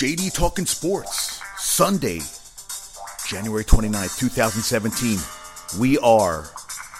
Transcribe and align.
JD 0.00 0.32
Talking 0.32 0.64
Sports, 0.64 1.42
Sunday, 1.58 2.20
January 3.28 3.64
29th, 3.64 4.18
2017. 4.18 5.18
We 5.78 5.98
are, 5.98 6.48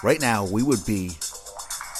right 0.03 0.21
now, 0.21 0.45
we 0.45 0.61
would 0.61 0.85
be 0.85 1.17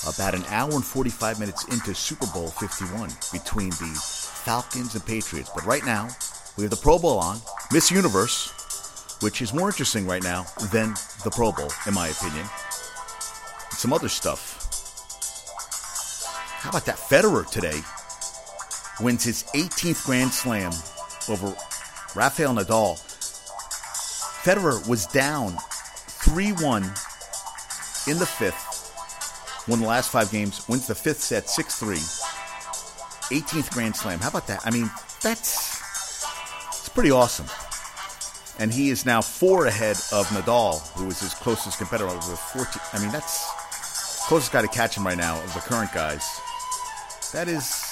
about 0.08 0.36
an 0.36 0.46
hour 0.50 0.70
and 0.70 0.86
45 0.86 1.40
minutes 1.40 1.66
into 1.70 1.96
Super 1.96 2.28
Bowl 2.28 2.50
51 2.50 3.10
between 3.32 3.72
the 3.72 4.00
Falcons 4.44 4.94
and 4.94 5.04
Patriots. 5.04 5.50
But 5.56 5.66
right 5.66 5.84
now, 5.84 6.08
we 6.56 6.66
have 6.66 6.70
the 6.70 6.78
Pro 6.78 7.00
Bowl 7.00 7.18
on, 7.18 7.40
Miss 7.74 7.90
Universe, 7.90 9.18
which 9.24 9.42
is 9.42 9.56
more 9.56 9.70
interesting 9.70 10.06
right 10.06 10.22
now 10.22 10.46
than 10.72 10.94
the 11.24 11.32
Pro 11.32 11.52
Bowl, 11.52 11.72
in 11.88 11.96
my 11.96 12.10
opinion. 12.10 12.46
And 13.72 13.80
some 13.80 13.92
other 13.92 14.08
stuff. 14.08 14.60
How 16.60 16.70
about 16.70 16.86
that 16.86 16.98
Federer 16.98 17.50
today? 17.50 17.82
Wins 19.04 19.24
his 19.24 19.42
18th 19.56 20.06
Grand 20.06 20.32
Slam 20.32 20.72
over 21.30 21.48
Rafael 22.16 22.54
Nadal. 22.56 23.00
Federer 24.44 24.88
was 24.88 25.06
down 25.08 25.56
3 26.08 26.52
1 26.54 26.84
in 28.08 28.18
the 28.18 28.26
fifth, 28.26 29.68
won 29.68 29.80
the 29.80 29.88
last 29.88 30.12
five 30.12 30.32
games, 30.32 30.68
wins 30.68 30.88
the 30.88 30.96
fifth 30.96 31.22
set 31.22 31.50
6 31.50 31.80
3. 31.80 31.96
18th 33.32 33.72
Grand 33.72 33.96
Slam. 33.96 34.20
How 34.20 34.30
about 34.30 34.48
that? 34.48 34.60
I 34.66 34.72
mean, 34.72 34.90
that's 35.22 35.80
it's 36.68 36.90
pretty 36.90 37.12
awesome. 37.12 37.46
And 38.60 38.72
he 38.72 38.90
is 38.90 39.06
now 39.06 39.22
four 39.22 39.66
ahead 39.68 39.96
of 40.12 40.28
Nadal, 40.28 40.86
who 40.98 41.06
was 41.06 41.22
his 41.22 41.34
closest 41.34 41.78
competitor 41.78 42.14
with 42.14 42.40
14. 42.40 42.82
I 42.94 43.00
mean, 43.02 43.12
that's 43.12 43.48
closest 44.28 44.52
guy 44.52 44.62
to 44.62 44.68
catch 44.68 44.96
him 44.96 45.06
right 45.06 45.18
now 45.18 45.42
of 45.42 45.54
the 45.54 45.62
current 45.62 45.92
guys. 45.94 46.24
That 47.34 47.48
is 47.48 47.91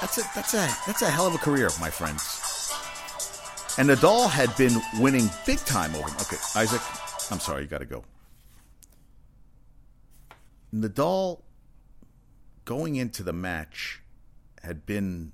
that's 0.00 0.18
a 0.18 0.22
that's 0.34 0.54
a 0.54 0.68
that's 0.86 1.02
a 1.02 1.10
hell 1.10 1.26
of 1.26 1.34
a 1.34 1.38
career, 1.38 1.68
my 1.80 1.90
friends. 1.90 2.44
And 3.78 3.88
Nadal 3.88 4.28
had 4.28 4.56
been 4.56 4.80
winning 4.98 5.30
big 5.46 5.58
time 5.58 5.94
over 5.94 6.08
him. 6.08 6.16
Okay, 6.20 6.36
Isaac, 6.56 6.82
I'm 7.30 7.38
sorry, 7.38 7.62
you 7.62 7.68
got 7.68 7.78
to 7.78 7.86
go. 7.86 8.04
Nadal 10.74 11.42
going 12.64 12.96
into 12.96 13.22
the 13.22 13.32
match 13.32 14.02
had 14.62 14.84
been 14.84 15.32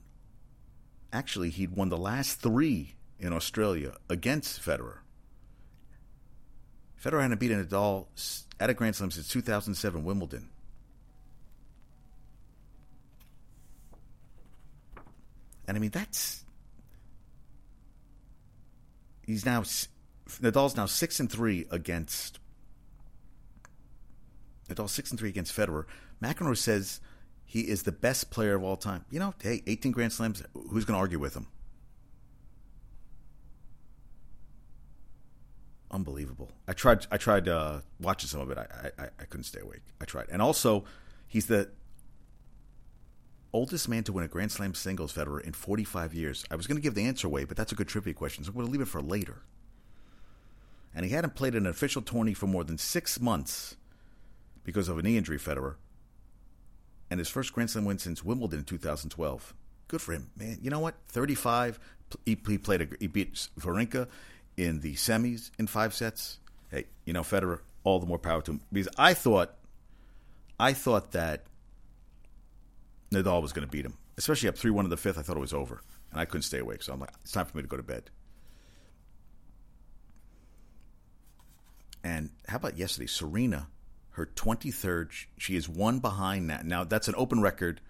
actually 1.13 1.51
he'd 1.51 1.75
won 1.75 1.89
the 1.89 1.97
last 1.97 2.41
three 2.41 2.97
in 3.19 3.33
Australia 3.33 3.97
against 4.09 4.61
Federer. 4.61 4.99
Federer 7.03 7.23
hadn't 7.23 7.41
beaten 7.41 7.65
Nadal 7.65 8.07
at 8.61 8.71
a 8.71 8.75
Grand 8.75 8.97
Slam 8.97 9.11
since 9.11 9.29
2007 9.29 10.05
Wimbledon. 10.05 10.51
And 15.67 15.77
I 15.77 15.81
mean, 15.81 15.91
that's 15.91 16.45
he's 19.27 19.45
now 19.45 19.63
Nadal's 19.63 20.77
now 20.77 20.87
six 20.87 21.21
and 21.21 21.31
three 21.31 21.67
against 21.71 22.39
Nadal 24.69 24.89
six 24.89 25.11
and 25.11 25.19
three 25.19 25.29
against 25.29 25.55
Federer. 25.57 25.85
McEnroe 26.23 26.57
says 26.57 27.01
he 27.45 27.61
is 27.61 27.83
the 27.83 27.93
best 27.93 28.31
player 28.31 28.55
of 28.55 28.65
all 28.65 28.77
time. 28.77 29.05
You 29.11 29.21
know, 29.21 29.35
hey, 29.41 29.63
18 29.67 29.93
Grand 29.93 30.13
Slams. 30.13 30.43
Who's 30.55 30.85
going 30.85 30.97
to 30.97 31.01
argue 31.01 31.19
with 31.19 31.35
him? 31.35 31.47
Unbelievable. 35.91 36.51
I 36.67 36.73
tried. 36.73 37.07
I 37.13 37.19
tried 37.19 37.49
uh, 37.49 37.81
watching 38.01 38.29
some 38.29 38.41
of 38.41 38.51
it. 38.51 38.59
I, 38.59 38.91
I 38.99 39.09
I 39.21 39.25
couldn't 39.27 39.45
stay 39.45 39.61
awake. 39.61 39.83
I 40.01 40.05
tried, 40.05 40.27
and 40.29 40.43
also 40.43 40.85
he's 41.29 41.47
the 41.47 41.71
oldest 43.55 43.89
man 43.89 44.03
to 44.05 44.13
win 44.13 44.25
a 44.25 44.29
Grand 44.29 44.53
Slam 44.53 44.75
singles 44.75 45.15
Federer 45.15 45.41
in 45.41 45.53
45 45.53 46.13
years. 46.13 46.45
I 46.51 46.57
was 46.57 46.67
going 46.67 46.77
to 46.77 46.83
give 46.83 46.95
the 46.95 47.07
answer 47.07 47.27
away, 47.27 47.45
but 47.45 47.57
that's 47.57 47.73
a 47.73 47.75
good 47.77 47.89
trivia 47.89 48.13
question, 48.13 48.45
so 48.45 48.49
I'm 48.49 48.55
going 48.55 48.67
to 48.67 48.73
leave 48.73 48.81
it 48.81 48.89
for 48.89 49.01
later. 49.01 49.43
And 50.95 51.07
he 51.07 51.13
hadn't 51.13 51.35
played 51.35 51.55
an 51.55 51.67
official 51.67 52.03
tourney 52.03 52.35
for 52.35 52.47
more 52.47 52.65
than 52.65 52.79
six 52.79 53.21
months 53.21 53.77
because 54.65 54.89
of 54.89 54.99
a 54.99 55.03
knee 55.03 55.17
injury, 55.17 55.39
Federer. 55.39 55.77
And 57.11 57.19
his 57.19 57.29
first 57.29 57.53
Grand 57.53 57.71
Slam 57.71 57.85
win 57.85 57.99
since 57.99 58.25
Wimbledon 58.25 58.61
in 58.61 58.65
2012. 58.65 59.55
Good 59.87 60.01
for 60.01 60.13
him, 60.13 60.31
man. 60.37 60.59
You 60.61 60.71
know 60.71 60.81
what? 60.81 60.97
35. 61.09 61.79
He, 62.27 62.37
played. 62.37 62.83
A, 62.83 62.89
he 63.01 63.07
beat 63.07 63.35
Wawrinka 63.61 64.09
in 64.57 64.81
the 64.81 64.95
semis 64.95 65.51
in 65.59 65.67
five 65.67 65.95
sets. 65.95 66.39
Hey, 66.71 66.85
you 67.05 67.13
know 67.13 67.23
Federer. 67.23 67.61
All 67.83 68.01
the 68.01 68.07
more 68.07 68.19
power 68.19 68.41
to 68.43 68.53
him 68.53 68.61
because 68.73 68.89
I 68.97 69.15
thought, 69.15 69.55
I 70.59 70.73
thought 70.73 71.13
that 71.13 71.45
Nadal 73.15 73.43
was 73.43 73.53
going 73.53 73.67
to 73.67 73.71
beat 73.71 73.85
him, 73.85 73.97
especially 74.19 74.49
up 74.49 74.57
3 74.57 74.71
1 74.71 74.87
in 74.87 74.91
the 74.91 74.97
fifth. 74.97 75.19
I 75.19 75.23
thought 75.23 75.37
it 75.37 75.41
was 75.41 75.53
over, 75.53 75.83
and 76.11 76.21
I 76.21 76.25
couldn't 76.25 76.43
stay 76.43 76.59
awake. 76.59 76.83
So 76.83 76.93
I'm 76.93 77.01
like, 77.01 77.11
it's 77.23 77.33
time 77.33 77.47
for 77.47 77.57
me 77.57 77.63
to 77.63 77.69
go 77.69 77.77
to 77.77 77.83
bed. 77.83 78.11
And 82.03 82.31
how 82.49 82.57
about 82.57 82.77
yesterday? 82.77 83.07
Serena, 83.07 83.69
her 84.11 84.27
23rd, 84.27 85.11
she 85.39 85.57
is 85.57 85.69
one 85.69 86.01
behind 86.01 86.51
that. 86.51 86.67
Now, 86.67 86.85
that's 86.85 87.09
an 87.09 87.15
open 87.17 87.41
record. 87.41 87.81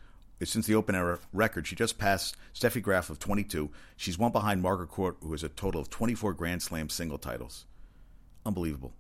Since 0.43 0.67
the 0.67 0.75
open 0.75 0.95
era 0.95 1.19
record, 1.33 1.67
she 1.67 1.75
just 1.75 1.97
passed 1.97 2.37
Steffi 2.55 2.83
Graf 2.83 3.09
of 3.09 3.19
22. 3.19 3.71
She's 3.97 4.19
one 4.19 4.31
behind 4.31 4.63
Margaret 4.63 4.89
Court, 4.89 5.17
who 5.21 5.33
has 5.33 5.43
a 5.43 5.49
total 5.49 5.81
of 5.81 5.91
24 5.91 6.35
Grand 6.35 6.63
Slam 6.63 6.89
single 6.91 7.19
titles. 7.19 7.65
Unbelievable. 8.45 8.93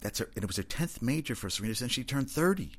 That's 0.00 0.18
her, 0.18 0.30
and 0.34 0.42
it 0.42 0.46
was 0.46 0.56
her 0.56 0.62
tenth 0.62 1.02
major 1.02 1.34
for 1.34 1.50
Serena 1.50 1.74
since 1.74 1.92
she 1.92 2.04
turned 2.04 2.30
thirty. 2.30 2.72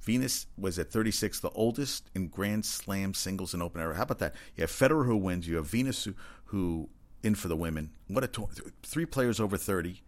Venus 0.00 0.46
was 0.56 0.78
at 0.78 0.90
36, 0.90 1.40
the 1.40 1.50
oldest 1.50 2.08
in 2.14 2.28
Grand 2.28 2.64
Slam 2.64 3.12
singles 3.12 3.52
and 3.52 3.62
open 3.62 3.82
era. 3.82 3.94
How 3.94 4.04
about 4.04 4.18
that? 4.20 4.34
You 4.56 4.62
have 4.62 4.70
Federer 4.70 5.04
who 5.04 5.16
wins. 5.16 5.46
You 5.46 5.56
have 5.56 5.66
Venus 5.66 6.04
who, 6.04 6.14
who 6.46 6.88
in 7.22 7.34
for 7.34 7.48
the 7.48 7.56
women. 7.56 7.90
What 8.08 8.24
a 8.24 8.46
three 8.82 9.04
players 9.04 9.38
over 9.38 9.56
30. 9.56 10.02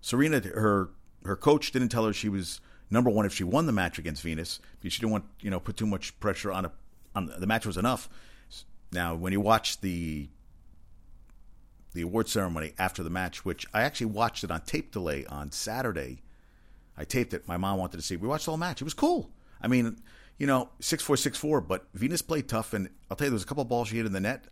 Serena, 0.00 0.40
her 0.40 0.90
her 1.24 1.36
coach 1.36 1.72
didn't 1.72 1.88
tell 1.88 2.04
her 2.04 2.12
she 2.12 2.28
was 2.28 2.60
number 2.88 3.10
one 3.10 3.26
if 3.26 3.34
she 3.34 3.42
won 3.42 3.66
the 3.66 3.72
match 3.72 3.98
against 3.98 4.22
Venus 4.22 4.60
because 4.78 4.92
she 4.92 5.00
didn't 5.00 5.12
want 5.12 5.24
you 5.40 5.50
know 5.50 5.58
put 5.58 5.76
too 5.76 5.86
much 5.86 6.18
pressure 6.20 6.52
on 6.52 6.66
a 6.66 6.72
on 7.14 7.32
the 7.38 7.46
match 7.46 7.66
was 7.66 7.76
enough. 7.76 8.08
Now, 8.92 9.16
when 9.16 9.32
you 9.32 9.40
watch 9.40 9.80
the 9.80 10.28
the 11.96 12.02
award 12.02 12.28
ceremony 12.28 12.74
after 12.78 13.02
the 13.02 13.10
match, 13.10 13.44
which 13.44 13.66
I 13.72 13.82
actually 13.82 14.06
watched 14.06 14.44
it 14.44 14.50
on 14.50 14.60
tape 14.60 14.92
delay 14.92 15.24
on 15.26 15.50
Saturday. 15.50 16.22
I 16.96 17.04
taped 17.04 17.34
it. 17.34 17.48
My 17.48 17.56
mom 17.56 17.78
wanted 17.78 17.96
to 17.96 18.02
see. 18.02 18.16
We 18.16 18.28
watched 18.28 18.44
the 18.44 18.50
whole 18.52 18.58
match. 18.58 18.80
It 18.80 18.84
was 18.84 18.94
cool. 18.94 19.30
I 19.60 19.66
mean, 19.66 19.96
you 20.38 20.46
know, 20.46 20.68
six 20.78 21.02
four 21.02 21.16
six 21.16 21.38
four. 21.38 21.60
But 21.60 21.86
Venus 21.94 22.22
played 22.22 22.48
tough, 22.48 22.74
and 22.74 22.90
I'll 23.10 23.16
tell 23.16 23.26
you, 23.26 23.30
there 23.30 23.34
was 23.36 23.42
a 23.42 23.46
couple 23.46 23.64
balls 23.64 23.88
she 23.88 23.96
hit 23.96 24.06
in 24.06 24.12
the 24.12 24.20
net 24.20 24.44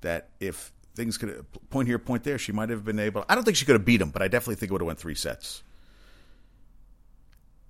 that 0.00 0.30
if 0.38 0.72
things 0.94 1.18
could 1.18 1.44
point 1.70 1.88
here, 1.88 1.98
point 1.98 2.22
there, 2.22 2.38
she 2.38 2.52
might 2.52 2.70
have 2.70 2.84
been 2.84 3.00
able. 3.00 3.24
I 3.28 3.34
don't 3.34 3.44
think 3.44 3.56
she 3.56 3.64
could 3.64 3.74
have 3.74 3.84
beat 3.84 4.00
him, 4.00 4.10
but 4.10 4.22
I 4.22 4.28
definitely 4.28 4.54
think 4.54 4.70
it 4.70 4.72
would 4.72 4.80
have 4.80 4.86
went 4.86 5.00
three 5.00 5.16
sets. 5.16 5.62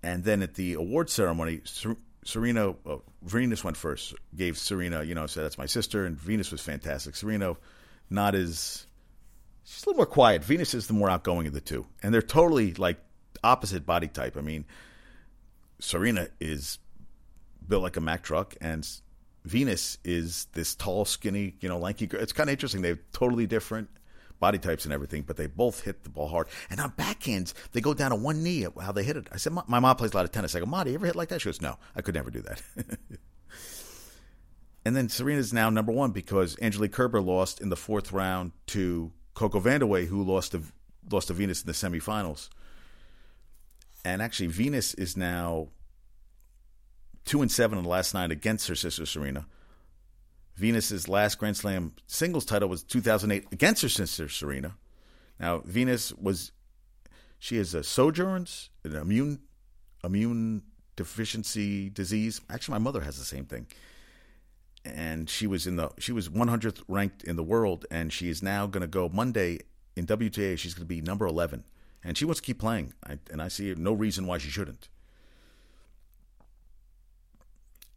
And 0.02 0.22
then 0.22 0.42
at 0.42 0.54
the 0.54 0.74
award 0.74 1.08
ceremony, 1.08 1.62
Serena, 2.24 2.74
uh, 2.84 2.98
Venus 3.22 3.64
went 3.64 3.78
first. 3.78 4.14
Gave 4.36 4.58
Serena, 4.58 5.02
you 5.02 5.14
know, 5.14 5.26
said 5.26 5.44
that's 5.44 5.56
my 5.56 5.64
sister, 5.64 6.04
and 6.04 6.18
Venus 6.18 6.52
was 6.52 6.60
fantastic. 6.60 7.16
Serena, 7.16 7.56
not 8.10 8.34
as 8.34 8.86
she's 9.64 9.84
a 9.84 9.88
little 9.88 9.98
more 9.98 10.06
quiet. 10.06 10.44
Venus 10.44 10.74
is 10.74 10.86
the 10.86 10.92
more 10.92 11.10
outgoing 11.10 11.46
of 11.46 11.52
the 11.52 11.60
two, 11.60 11.86
and 12.02 12.12
they're 12.12 12.22
totally 12.22 12.74
like 12.74 12.98
opposite 13.42 13.84
body 13.86 14.08
type. 14.08 14.36
I 14.36 14.40
mean, 14.40 14.64
Serena 15.78 16.28
is 16.40 16.78
built 17.66 17.82
like 17.82 17.96
a 17.96 18.00
Mack 18.00 18.22
truck, 18.22 18.54
and 18.60 18.86
Venus 19.44 19.98
is 20.04 20.46
this 20.52 20.74
tall, 20.74 21.04
skinny, 21.04 21.56
you 21.60 21.68
know, 21.68 21.78
lanky 21.78 22.06
girl. 22.06 22.20
It's 22.20 22.32
kind 22.32 22.48
of 22.48 22.52
interesting. 22.52 22.82
They 22.82 22.88
have 22.88 23.00
totally 23.12 23.46
different 23.46 23.88
body 24.40 24.58
types 24.58 24.84
and 24.84 24.92
everything, 24.92 25.22
but 25.22 25.36
they 25.36 25.46
both 25.46 25.82
hit 25.82 26.02
the 26.04 26.10
ball 26.10 26.28
hard. 26.28 26.48
And 26.70 26.80
on 26.80 26.92
backhands, 26.92 27.52
they 27.72 27.80
go 27.80 27.94
down 27.94 28.10
to 28.10 28.16
one 28.16 28.42
knee 28.42 28.66
how 28.80 28.92
they 28.92 29.04
hit 29.04 29.16
it. 29.16 29.28
I 29.32 29.36
said, 29.36 29.52
my 29.52 29.80
mom 29.80 29.96
plays 29.96 30.12
a 30.12 30.16
lot 30.16 30.24
of 30.24 30.32
tennis. 30.32 30.54
I 30.54 30.60
go, 30.60 30.66
Ma, 30.66 30.84
do 30.84 30.90
you 30.90 30.96
ever 30.96 31.06
hit 31.06 31.16
like 31.16 31.28
that? 31.28 31.40
She 31.40 31.48
goes, 31.48 31.60
No, 31.60 31.78
I 31.94 32.02
could 32.02 32.14
never 32.14 32.30
do 32.30 32.42
that. 32.42 32.62
and 34.84 34.96
then 34.96 35.08
Serena's 35.08 35.52
now 35.52 35.70
number 35.70 35.92
one 35.92 36.10
because 36.10 36.56
Angelique 36.60 36.92
Kerber 36.92 37.20
lost 37.20 37.60
in 37.60 37.68
the 37.68 37.76
fourth 37.76 38.12
round 38.12 38.52
to 38.68 39.12
Coco 39.34 39.60
Vandeweghe, 39.60 40.06
who 40.06 40.22
lost 40.22 40.52
to 40.52 40.62
lost 41.10 41.28
to 41.28 41.34
Venus 41.34 41.62
in 41.62 41.66
the 41.66 41.72
semifinals. 41.72 42.48
And 44.04 44.22
actually, 44.22 44.46
Venus 44.48 44.94
is 44.94 45.16
now 45.16 45.68
two 47.24 47.42
and 47.42 47.50
seven 47.50 47.78
in 47.78 47.84
the 47.84 47.90
last 47.90 48.14
nine 48.14 48.30
against 48.30 48.68
her 48.68 48.74
sister 48.74 49.06
Serena. 49.06 49.46
Venus's 50.56 51.08
last 51.08 51.38
Grand 51.38 51.56
Slam 51.56 51.92
singles 52.06 52.44
title 52.44 52.68
was 52.68 52.84
2008 52.84 53.46
against 53.52 53.82
her 53.82 53.88
sister 53.88 54.28
Serena. 54.28 54.76
Now, 55.40 55.62
Venus 55.64 56.12
was 56.12 56.52
she 57.38 57.56
has 57.56 57.74
a 57.74 57.80
Sjögren's, 57.80 58.70
an 58.84 58.94
immune 58.94 59.40
immune 60.04 60.62
deficiency 60.96 61.90
disease. 61.90 62.40
Actually, 62.48 62.72
my 62.72 62.78
mother 62.78 63.00
has 63.00 63.18
the 63.18 63.24
same 63.24 63.46
thing 63.46 63.66
and 64.84 65.28
she 65.30 65.46
was 65.46 65.66
in 65.66 65.76
the 65.76 65.90
she 65.98 66.12
was 66.12 66.28
100th 66.28 66.82
ranked 66.88 67.24
in 67.24 67.36
the 67.36 67.42
world, 67.42 67.86
and 67.90 68.12
she 68.12 68.28
is 68.28 68.42
now 68.42 68.66
going 68.66 68.82
to 68.82 68.86
go 68.86 69.08
Monday 69.08 69.60
in 69.96 70.06
WTA. 70.06 70.58
She's 70.58 70.74
going 70.74 70.86
to 70.86 70.94
be 70.94 71.00
number 71.00 71.26
11, 71.26 71.64
and 72.02 72.16
she 72.16 72.24
wants 72.24 72.40
to 72.40 72.46
keep 72.46 72.58
playing, 72.58 72.92
I, 73.06 73.18
and 73.30 73.40
I 73.40 73.48
see 73.48 73.74
no 73.74 73.92
reason 73.92 74.26
why 74.26 74.38
she 74.38 74.50
shouldn't. 74.50 74.88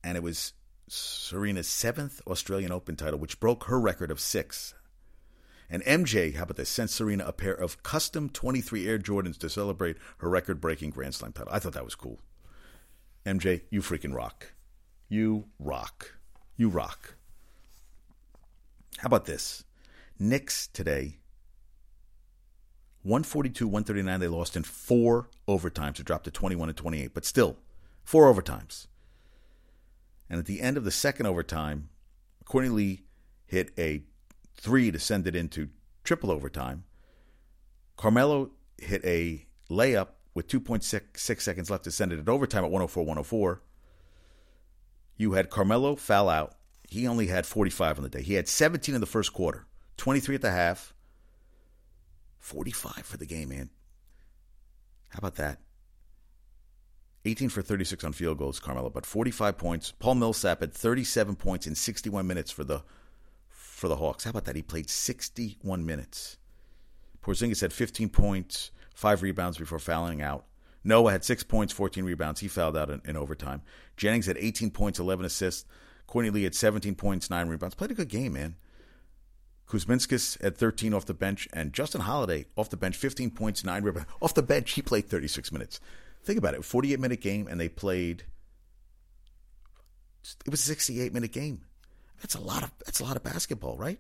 and 0.08 0.16
it 0.16 0.24
was 0.24 0.54
Serena's 0.88 1.68
seventh 1.68 2.22
Australian 2.28 2.72
Open 2.72 2.96
title, 2.96 3.20
which 3.20 3.42
broke 3.42 3.66
her 3.66 3.78
record 3.78 4.10
of 4.10 4.22
six. 4.22 4.74
And 5.70 5.84
MJ, 5.84 6.36
how 6.36 6.44
about 6.44 6.56
this, 6.56 6.70
sent 6.70 6.90
Serena 6.90 7.26
a 7.26 7.34
pair 7.34 7.54
of 7.54 7.84
custom 7.84 8.30
23 8.30 8.88
Air 8.88 9.00
Jordans 9.00 9.38
to 9.40 9.50
celebrate 9.50 9.98
her 10.20 10.30
record 10.30 10.62
breaking 10.62 10.92
Grand 10.92 11.14
Slam 11.14 11.34
title. 11.34 11.52
I 11.52 11.60
thought 11.60 11.74
that 11.74 11.84
was 11.84 11.96
cool. 11.96 12.22
MJ, 13.26 13.64
you 13.70 13.82
freaking 13.82 14.16
rock. 14.16 14.54
You 15.10 15.50
rock. 15.60 16.17
You 16.58 16.70
rock. 16.70 17.16
How 18.98 19.06
about 19.06 19.26
this? 19.26 19.64
Knicks 20.18 20.68
today, 20.68 21.20
142 23.04 23.68
139. 23.68 24.20
They 24.20 24.28
lost 24.28 24.58
in 24.58 24.64
four 24.64 25.30
overtimes 25.48 26.00
It 26.00 26.06
dropped 26.06 26.26
to 26.26 26.32
21 26.32 26.70
and 26.70 26.78
28, 26.78 27.14
but 27.14 27.24
still, 27.24 27.58
four 28.04 28.34
overtimes. 28.34 28.88
And 30.30 30.40
at 30.40 30.48
the 30.48 30.62
end 30.62 30.78
of 30.78 30.84
the 30.84 30.92
second 30.92 31.28
overtime, 31.28 31.90
Courtney 32.44 32.70
Lee 32.70 33.04
hit 33.46 33.72
a 33.78 34.04
three 34.56 34.92
to 34.92 35.00
send 35.00 35.28
it 35.28 35.36
into 35.36 35.70
triple 36.04 36.32
overtime. 36.32 36.86
Carmelo 37.98 38.50
hit 38.80 39.06
a 39.06 39.46
layup 39.70 40.10
with 40.34 40.48
2.6 40.48 41.40
seconds 41.40 41.70
left 41.70 41.84
to 41.84 41.92
send 41.92 42.12
it 42.12 42.20
at 42.20 42.28
overtime 42.28 42.64
at 42.64 42.72
104 42.72 43.04
104. 43.04 43.62
You 45.18 45.34
had 45.34 45.50
Carmelo 45.50 45.96
foul 45.96 46.30
out. 46.30 46.54
He 46.88 47.08
only 47.08 47.28
had 47.28 47.46
45 47.46 47.98
on 47.98 48.04
the 48.04 48.10
day. 48.10 48.22
He 48.22 48.36
had 48.36 48.48
17 48.48 48.96
in 48.96 49.02
the 49.02 49.08
first 49.08 49.34
quarter, 49.34 49.66
23 49.98 50.36
at 50.36 50.42
the 50.42 50.52
half, 50.52 50.94
45 52.40 53.06
for 53.06 53.18
the 53.18 53.26
game, 53.26 53.50
man. 53.50 53.70
How 55.10 55.18
about 55.18 55.36
that? 55.36 55.60
18 57.26 57.50
for 57.50 57.62
36 57.62 58.04
on 58.06 58.14
field 58.14 58.38
goals, 58.38 58.60
Carmelo, 58.60 58.90
but 58.90 59.06
45 59.06 59.58
points. 59.58 59.92
Paul 59.92 60.16
Millsap 60.16 60.62
had 60.62 60.74
37 60.74 61.36
points 61.36 61.68
in 61.68 61.76
61 61.76 62.26
minutes 62.26 62.52
for 62.52 62.64
the 62.64 62.84
for 63.50 63.88
the 63.90 63.98
Hawks. 63.98 64.24
How 64.24 64.30
about 64.30 64.46
that? 64.46 64.56
He 64.56 64.62
played 64.62 64.90
61 64.90 65.86
minutes. 65.86 66.38
Porzingis 67.22 67.62
had 67.62 67.74
15 67.74 68.10
points, 68.10 68.72
five 68.96 69.22
rebounds 69.22 69.58
before 69.58 69.78
fouling 69.78 70.22
out. 70.22 70.46
Noah 70.84 71.12
had 71.12 71.24
six 71.24 71.44
points, 71.44 71.74
14 71.74 72.04
rebounds. 72.04 72.40
He 72.40 72.48
fouled 72.48 72.78
out 72.78 72.90
in, 72.90 73.02
in 73.06 73.18
overtime. 73.18 73.62
Jennings 73.98 74.26
had 74.26 74.38
18 74.38 74.72
points, 74.72 75.00
11 75.00 75.26
assists. 75.26 75.66
Courtney 76.06 76.30
Lee 76.30 76.44
had 76.44 76.56
17 76.56 76.96
points, 76.96 77.30
nine 77.30 77.50
rebounds. 77.50 77.76
Played 77.76 77.92
a 77.92 77.96
good 77.96 78.10
game, 78.10 78.34
man. 78.34 78.56
Kuzminskas 79.68 80.42
had 80.42 80.58
13 80.58 80.94
off 80.94 81.06
the 81.06 81.14
bench, 81.14 81.48
and 81.52 81.74
Justin 81.74 82.02
Holiday 82.02 82.46
off 82.56 82.70
the 82.70 82.78
bench, 82.78 82.96
15 82.96 83.32
points, 83.32 83.66
nine 83.66 83.84
rebounds. 83.84 84.10
Off 84.22 84.34
the 84.34 84.42
bench, 84.42 84.72
he 84.72 84.82
played 84.82 85.10
36 85.10 85.52
minutes. 85.52 85.82
Think 86.24 86.40
about 86.40 86.54
it, 86.54 86.64
48 86.64 87.00
minute 87.00 87.22
game, 87.22 87.48
and 87.48 87.60
they 87.60 87.68
played. 87.68 88.24
It 90.46 90.50
was 90.50 90.62
a 90.62 90.64
68 90.64 91.14
minute 91.14 91.34
game. 91.34 91.62
That's 92.22 92.36
a 92.36 92.42
lot 92.42 92.64
of 92.64 92.72
that's 92.86 93.00
a 93.00 93.04
lot 93.04 93.16
of 93.18 93.24
basketball, 93.24 93.78
right? 93.78 94.00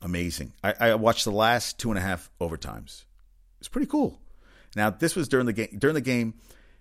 Amazing. 0.00 0.52
I, 0.62 0.74
I 0.80 0.94
watched 0.94 1.24
the 1.24 1.32
last 1.32 1.78
two 1.78 1.90
and 1.90 1.98
a 1.98 2.02
half 2.02 2.30
overtimes. 2.40 3.04
It's 3.58 3.68
pretty 3.68 3.88
cool. 3.88 4.20
Now 4.76 4.90
this 4.90 5.16
was 5.16 5.28
during 5.28 5.46
the 5.46 5.52
game. 5.52 5.76
During 5.78 5.94
the 5.94 6.00
game, 6.00 6.34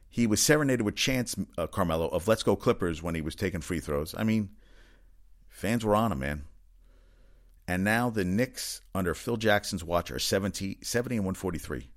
he 0.10 0.28
was 0.28 0.42
serenaded 0.42 0.84
with 0.84 0.96
chants, 0.96 1.36
uh, 1.58 1.68
Carmelo, 1.68 2.08
of 2.08 2.28
"Let's 2.28 2.44
go 2.44 2.56
Clippers" 2.56 3.02
when 3.02 3.16
he 3.16 3.22
was 3.22 3.36
taking 3.36 3.62
free 3.62 3.80
throws. 3.80 4.14
I 4.18 4.24
mean, 4.24 4.50
fans 5.50 5.86
were 5.86 5.96
on 5.96 6.12
him, 6.12 6.20
man. 6.20 6.46
And 7.68 7.84
now 7.84 8.10
the 8.10 8.24
Knicks 8.24 8.82
under 8.96 9.14
Phil 9.14 9.36
Jackson's 9.36 9.84
watch 9.84 10.10
are 10.10 10.20
70, 10.20 10.78
70 10.82 11.18
and 11.18 11.26
143 11.26 11.90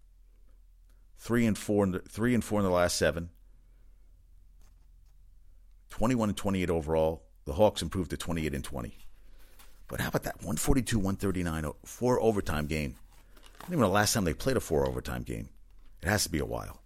three 1.21 1.47
and 1.47 1.57
four, 1.57 1.85
in 1.85 1.93
the, 1.93 1.99
three 2.01 2.35
and 2.35 2.43
four 2.43 2.59
in 2.59 2.65
the 2.65 2.71
last 2.71 2.97
seven. 2.97 3.31
21 5.91 6.31
and 6.31 6.37
28 6.37 6.71
overall. 6.71 7.23
The 7.45 7.53
Hawks 7.53 7.83
improved 7.83 8.11
to 8.11 8.17
28 8.17 8.55
and 8.55 8.65
20. 8.65 8.97
But 9.87 10.01
how 10.01 10.09
about 10.09 10.23
that 10.23 10.37
142 10.37 10.99
139 10.99 11.73
four 11.85 12.21
overtime 12.21 12.67
game? 12.67 12.97
I 13.59 13.65
don't 13.65 13.73
even 13.73 13.81
know 13.81 13.89
the 13.89 13.93
last 13.93 14.15
time 14.15 14.25
they 14.25 14.35
played 14.35 14.57
a 14.57 14.61
four 14.61 14.87
overtime 14.87 15.23
game. 15.23 15.51
It 16.02 16.08
has 16.08 16.25
to 16.25 16.31
be 16.31 16.38
a 16.38 16.44
while. 16.44 16.81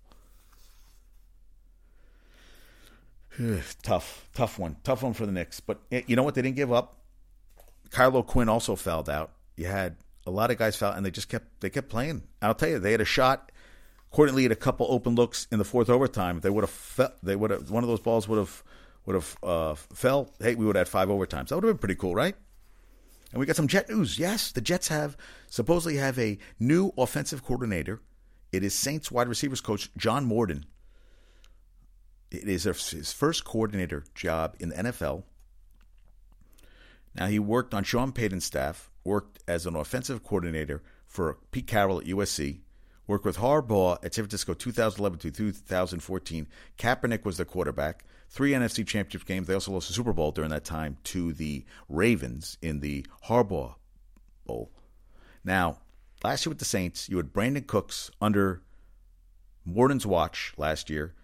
tough, 3.83 4.29
tough 4.35 4.59
one, 4.59 4.77
tough 4.85 5.03
one 5.03 5.13
for 5.13 5.27
the 5.27 5.33
Knicks. 5.33 5.61
But 5.61 5.81
eh, 5.91 6.03
you 6.07 6.17
know 6.17 6.23
what? 6.23 6.35
They 6.35 6.43
didn't 6.43 6.57
give 6.57 6.73
up. 6.73 6.97
Kyle 7.91 8.23
Quinn 8.23 8.49
also 8.49 8.77
fouled 8.77 9.09
out. 9.09 9.33
You 9.57 9.67
had 9.67 9.97
a 10.27 10.31
lot 10.31 10.51
of 10.51 10.59
guys 10.59 10.77
foul, 10.77 10.93
and 10.93 11.05
they 11.07 11.11
just 11.11 11.29
kept 11.29 11.61
they 11.61 11.71
kept 11.71 11.89
playing. 11.89 12.23
I'll 12.43 12.55
tell 12.55 12.69
you, 12.69 12.79
they 12.79 12.93
had 12.93 13.01
a 13.01 13.05
shot 13.05 13.53
Courtney 14.15 14.45
had 14.45 14.53
a 14.53 14.57
couple 14.57 14.87
open 14.91 15.17
looks 15.17 15.49
in 15.51 15.59
the 15.59 15.65
fourth 15.65 15.91
overtime. 15.91 16.39
They 16.39 16.49
would 16.49 16.63
have, 16.63 16.71
fe- 16.71 17.09
they 17.25 17.35
would 17.35 17.51
have 17.51 17.69
one 17.69 17.83
of 17.83 17.89
those 17.89 17.99
balls 17.99 18.29
would 18.29 18.39
have 18.39 18.63
would 19.07 19.15
have 19.15 19.37
uh, 19.43 19.75
fell. 19.75 20.33
Hey, 20.41 20.55
we 20.55 20.65
would 20.65 20.77
have 20.77 20.87
had 20.87 20.93
five 20.93 21.09
overtimes. 21.09 21.49
That 21.49 21.57
would 21.57 21.65
have 21.65 21.75
been 21.75 21.79
pretty 21.79 21.97
cool, 21.97 22.15
right? 22.15 22.37
And 23.33 23.41
we 23.41 23.45
got 23.45 23.57
some 23.57 23.67
Jet 23.67 23.89
news. 23.89 24.17
Yes, 24.17 24.53
the 24.53 24.61
Jets 24.61 24.87
have 24.87 25.17
supposedly 25.49 25.97
have 25.97 26.17
a 26.17 26.39
new 26.61 26.93
offensive 26.97 27.43
coordinator. 27.43 28.01
It 28.55 28.63
is 28.63 28.75
Saints 28.75 29.11
wide 29.11 29.29
receivers 29.29 29.61
coach 29.61 29.91
John 29.97 30.25
Morton. 30.25 30.65
It 32.31 32.49
is 32.49 32.65
his 32.65 33.13
first 33.13 33.45
coordinator 33.45 34.05
job 34.15 34.57
in 34.59 34.71
the 34.71 34.77
NFL. 34.77 35.25
Now 37.15 37.27
he 37.27 37.39
worked 37.39 37.75
on 37.75 37.85
Sean 37.85 38.13
Payton's 38.13 38.45
staff, 38.45 38.91
worked 39.05 39.39
as 39.47 39.67
an 39.67 39.77
offensive 39.77 40.25
coordinator 40.25 40.83
for 41.07 41.39
Pete 41.53 41.67
Carroll 41.67 42.01
at 42.01 42.07
USC, 42.07 42.61
Worked 43.07 43.27
with 43.27 43.37
Harbaugh 43.37 44.03
at 44.03 44.15
San 44.15 44.25
Francisco 44.25 44.55
2011 44.55 45.19
to 45.19 45.31
2014. 45.31 46.47
Kaepernick 46.79 47.25
was 47.25 47.37
the 47.37 47.45
quarterback. 47.45 48.05
Three 48.31 48.53
NFC 48.53 48.87
championship 48.87 49.27
games. 49.27 49.47
They 49.47 49.55
also 49.55 49.73
lost 49.73 49.89
the 49.89 49.95
Super 49.95 50.15
Bowl 50.15 50.33
during 50.33 50.51
that 50.51 50.65
time 50.65 50.97
to 51.05 51.35
the 51.35 51.67
Ravens 51.91 52.57
in 52.63 52.81
the 52.81 53.05
Harbaugh 53.27 53.75
Bowl. 54.47 54.73
Now, 55.45 55.81
last 56.25 56.47
year 56.47 56.51
with 56.51 56.59
the 56.59 56.65
Saints, 56.65 57.09
you 57.09 57.19
had 57.19 57.33
Brandin 57.33 57.67
Cooks 57.67 58.11
under 58.21 58.63
Morton's 59.65 60.07
watch 60.07 60.55
last 60.57 60.89
year. 60.89 61.15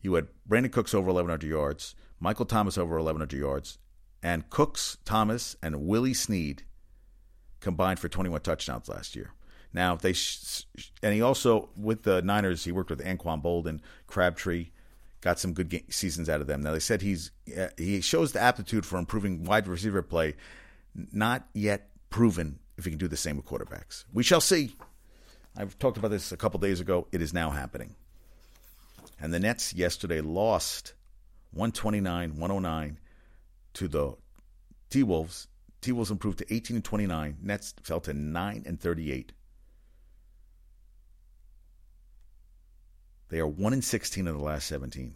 You 0.00 0.14
had 0.14 0.28
Brandin 0.48 0.72
Cooks 0.72 0.94
over 0.94 1.08
1,100 1.08 1.46
yards, 1.46 1.96
Michael 2.20 2.46
Thomas 2.46 2.78
over 2.78 2.94
1,100 2.96 3.36
yards, 3.36 3.78
and 4.22 4.48
Cooks, 4.48 4.96
Thomas, 5.04 5.56
and 5.62 5.86
Willie 5.86 6.14
Snead 6.14 6.62
combined 7.60 7.98
for 7.98 8.08
21 8.08 8.40
touchdowns 8.40 8.88
last 8.88 9.16
year. 9.16 9.32
Now 9.72 9.96
they 9.96 10.12
sh- 10.14 10.64
and 11.02 11.12
he 11.12 11.20
also 11.20 11.68
with 11.76 12.04
the 12.04 12.22
Niners 12.22 12.64
he 12.64 12.72
worked 12.72 12.90
with 12.90 13.04
Anquan 13.04 13.42
Boldin, 13.42 13.80
Crabtree, 14.06 14.70
got 15.20 15.38
some 15.38 15.52
good 15.52 15.82
seasons 15.90 16.28
out 16.28 16.40
of 16.40 16.46
them. 16.46 16.62
Now 16.62 16.72
they 16.72 16.78
said 16.78 17.02
he's 17.02 17.32
uh, 17.56 17.68
he 17.76 18.00
shows 18.00 18.32
the 18.32 18.40
aptitude 18.40 18.86
for 18.86 18.98
improving 18.98 19.44
wide 19.44 19.68
receiver 19.68 20.00
play, 20.00 20.36
not 21.12 21.48
yet 21.52 21.90
proven 22.08 22.60
if 22.78 22.84
he 22.84 22.90
can 22.90 22.98
do 22.98 23.08
the 23.08 23.16
same 23.16 23.36
with 23.36 23.44
quarterbacks. 23.44 24.04
We 24.14 24.22
shall 24.22 24.40
see. 24.40 24.74
I've 25.56 25.78
talked 25.78 25.98
about 25.98 26.12
this 26.12 26.30
a 26.30 26.36
couple 26.36 26.60
days 26.60 26.80
ago. 26.80 27.08
It 27.10 27.20
is 27.20 27.34
now 27.34 27.50
happening. 27.50 27.96
And 29.20 29.34
the 29.34 29.40
Nets 29.40 29.74
yesterday 29.74 30.20
lost 30.20 30.94
129-109 31.56 32.96
to 33.74 33.88
the 33.88 34.14
T 34.90 35.02
Wolves. 35.02 35.48
T 35.80 35.90
Wolves 35.90 36.12
improved 36.12 36.38
to 36.38 36.54
18 36.54 36.76
and 36.76 36.84
29. 36.84 37.38
Nets 37.42 37.74
fell 37.82 38.00
to 38.00 38.14
9 38.14 38.62
and 38.64 38.80
38. 38.80 39.32
They 43.28 43.40
are 43.40 43.46
1 43.46 43.72
in 43.72 43.82
16 43.82 44.26
of 44.28 44.36
the 44.36 44.42
last 44.42 44.68
17. 44.68 45.14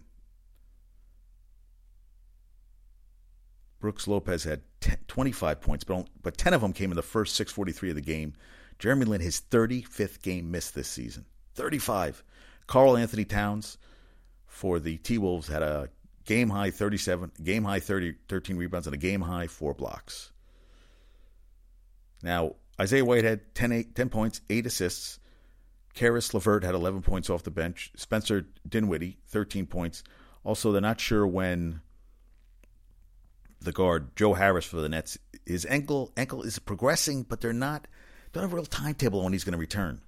Brooks 3.78 4.06
Lopez 4.06 4.44
had 4.44 4.62
10, 4.82 4.98
25 5.08 5.60
points, 5.60 5.84
but, 5.84 6.06
but 6.22 6.36
10 6.36 6.52
of 6.52 6.60
them 6.60 6.72
came 6.72 6.90
in 6.90 6.96
the 6.96 7.02
first 7.02 7.34
643 7.36 7.90
of 7.90 7.96
the 7.96 8.02
game. 8.02 8.34
Jeremy 8.78 9.06
Lin, 9.06 9.20
his 9.20 9.40
35th 9.50 10.20
game 10.22 10.50
missed 10.50 10.74
this 10.74 10.88
season. 10.88 11.24
35. 11.54 12.22
Karl-Anthony 12.66 13.24
Towns 13.24 13.78
for 14.46 14.78
the 14.78 14.98
T 14.98 15.18
Wolves 15.18 15.48
had 15.48 15.62
a 15.62 15.88
game 16.24 16.50
high 16.50 16.70
37, 16.70 17.32
game 17.42 17.64
high 17.64 17.80
30, 17.80 18.14
13 18.28 18.56
rebounds, 18.56 18.86
and 18.86 18.94
a 18.94 18.98
game 18.98 19.22
high 19.22 19.46
four 19.46 19.74
blocks. 19.74 20.32
Now, 22.22 22.56
Isaiah 22.80 23.04
White 23.04 23.24
had 23.24 23.54
10, 23.54 23.72
8, 23.72 23.94
10 23.94 24.08
points, 24.08 24.40
8 24.48 24.66
assists. 24.66 25.18
Caris 25.94 26.32
LeVert 26.32 26.64
had 26.64 26.74
11 26.74 27.02
points 27.02 27.28
off 27.28 27.42
the 27.42 27.50
bench. 27.50 27.92
Spencer 27.96 28.46
Dinwiddie, 28.68 29.18
13 29.28 29.66
points. 29.66 30.02
Also, 30.44 30.72
they're 30.72 30.80
not 30.80 31.00
sure 31.00 31.26
when 31.26 31.80
the 33.62 33.72
guard 33.72 34.14
Joe 34.16 34.34
Harris 34.34 34.64
for 34.64 34.76
the 34.76 34.88
Nets, 34.88 35.18
his 35.46 35.66
ankle 35.66 36.12
ankle 36.16 36.42
is 36.42 36.58
progressing, 36.58 37.22
but 37.22 37.40
they're 37.40 37.52
not 37.52 37.86
don't 38.32 38.42
have 38.42 38.52
a 38.52 38.56
real 38.56 38.64
timetable 38.64 39.20
on 39.20 39.24
when 39.24 39.32
he's 39.32 39.44
going 39.44 39.52
to 39.52 39.58
return. 39.58 40.00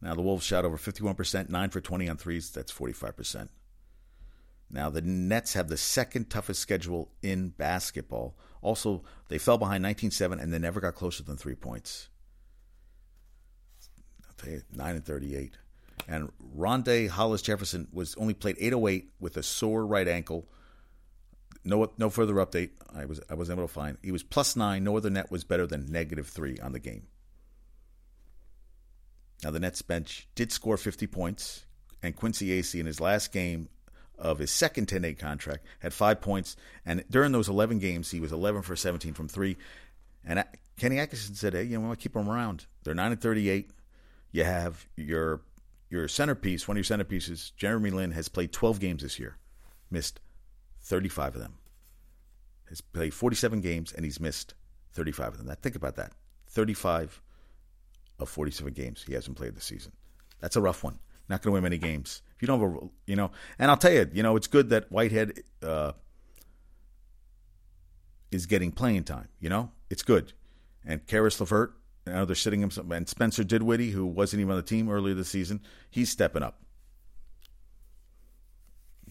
Now 0.00 0.14
the 0.14 0.22
Wolves 0.22 0.44
shot 0.44 0.64
over 0.64 0.76
51%, 0.76 1.48
9 1.48 1.70
for 1.70 1.80
20 1.80 2.08
on 2.08 2.16
threes, 2.16 2.50
that's 2.50 2.72
45%. 2.72 3.48
Now 4.70 4.90
the 4.90 5.02
Nets 5.02 5.54
have 5.54 5.68
the 5.68 5.76
second 5.76 6.30
toughest 6.30 6.60
schedule 6.60 7.10
in 7.22 7.50
basketball. 7.50 8.36
Also, 8.62 9.02
they 9.28 9.38
fell 9.38 9.58
behind 9.58 9.84
19-7 9.84 10.40
and 10.40 10.52
they 10.52 10.58
never 10.58 10.80
got 10.80 10.94
closer 10.94 11.22
than 11.22 11.36
3 11.36 11.54
points. 11.54 12.08
9 14.42 14.64
and 14.94 15.04
38. 15.04 15.58
And 16.08 16.30
Rondae 16.56 17.08
Hollis 17.08 17.42
Jefferson 17.42 17.88
was 17.92 18.14
only 18.16 18.34
played 18.34 18.56
808 18.58 19.10
with 19.20 19.36
a 19.36 19.42
sore 19.42 19.86
right 19.86 20.08
ankle. 20.08 20.48
No, 21.64 21.90
no 21.98 22.08
further 22.08 22.34
update. 22.34 22.70
I 22.94 23.04
was 23.04 23.20
I 23.28 23.34
was 23.34 23.50
able 23.50 23.64
to 23.64 23.72
find. 23.72 23.98
He 24.02 24.12
was 24.12 24.22
plus 24.22 24.56
nine. 24.56 24.84
No 24.84 24.96
other 24.96 25.10
net 25.10 25.30
was 25.30 25.44
better 25.44 25.66
than 25.66 25.90
negative 25.90 26.26
three 26.26 26.58
on 26.58 26.72
the 26.72 26.78
game. 26.78 27.06
Now 29.44 29.50
the 29.50 29.60
Nets 29.60 29.82
bench 29.82 30.28
did 30.34 30.52
score 30.52 30.76
50 30.76 31.06
points, 31.06 31.64
and 32.02 32.16
Quincy 32.16 32.48
Acy 32.60 32.80
in 32.80 32.86
his 32.86 33.00
last 33.00 33.32
game 33.32 33.68
of 34.18 34.38
his 34.38 34.50
second 34.50 34.86
10-day 34.86 35.14
contract 35.14 35.64
had 35.78 35.94
five 35.94 36.20
points, 36.20 36.54
and 36.84 37.02
during 37.08 37.32
those 37.32 37.48
11 37.48 37.78
games 37.78 38.10
he 38.10 38.20
was 38.20 38.32
11 38.32 38.62
for 38.62 38.76
17 38.76 39.14
from 39.14 39.28
three. 39.28 39.56
And 40.24 40.44
Kenny 40.76 40.98
Atkinson 40.98 41.34
said, 41.34 41.54
"Hey, 41.54 41.64
you 41.64 41.78
know, 41.78 41.92
I 41.92 41.94
keep 41.94 42.12
them 42.12 42.28
around. 42.28 42.66
They're 42.84 42.94
nine 42.94 43.12
and 43.12 43.20
38. 43.20 43.70
You 44.32 44.44
have 44.44 44.86
your 44.96 45.42
your 45.90 46.06
centerpiece, 46.06 46.68
one 46.68 46.76
of 46.78 46.88
your 46.88 46.98
centerpieces, 46.98 47.54
Jeremy 47.56 47.90
Lin, 47.90 48.12
has 48.12 48.28
played 48.28 48.52
12 48.52 48.78
games 48.78 49.02
this 49.02 49.18
year, 49.18 49.36
missed 49.90 50.20
35 50.90 51.36
of 51.36 51.40
them. 51.40 51.54
Has 52.68 52.80
played 52.80 53.14
47 53.14 53.60
games 53.60 53.92
and 53.92 54.04
he's 54.04 54.20
missed 54.20 54.54
35 54.92 55.28
of 55.28 55.38
them. 55.38 55.46
Now 55.46 55.54
think 55.54 55.76
about 55.76 55.96
that. 55.96 56.12
35 56.48 57.22
of 58.18 58.28
47 58.28 58.72
games 58.72 59.04
he 59.06 59.14
hasn't 59.14 59.36
played 59.36 59.54
this 59.54 59.64
season. 59.64 59.92
That's 60.40 60.56
a 60.56 60.60
rough 60.60 60.82
one. 60.82 60.98
Not 61.28 61.42
going 61.42 61.52
to 61.52 61.54
win 61.54 61.62
many 61.62 61.78
games. 61.78 62.22
If 62.34 62.42
you 62.42 62.46
don't 62.48 62.60
have 62.60 62.82
a, 62.82 62.88
you 63.06 63.14
know, 63.14 63.30
and 63.58 63.70
I'll 63.70 63.76
tell 63.76 63.92
you, 63.92 64.10
you 64.12 64.24
know, 64.24 64.34
it's 64.34 64.48
good 64.48 64.70
that 64.70 64.90
Whitehead 64.90 65.40
uh, 65.62 65.92
is 68.32 68.46
getting 68.46 68.72
playing 68.72 69.04
time. 69.04 69.28
You 69.38 69.48
know, 69.48 69.70
it's 69.90 70.02
good. 70.02 70.32
And 70.84 71.06
Caris 71.06 71.38
LeVert, 71.38 71.72
now 72.04 72.24
they're 72.24 72.34
sitting 72.34 72.62
him, 72.62 72.70
and 72.90 73.08
Spencer 73.08 73.44
Dinwiddie, 73.44 73.90
who 73.90 74.06
wasn't 74.06 74.40
even 74.40 74.50
on 74.50 74.56
the 74.56 74.62
team 74.62 74.88
earlier 74.88 75.14
this 75.14 75.28
season, 75.28 75.60
he's 75.88 76.10
stepping 76.10 76.42
up. 76.42 76.60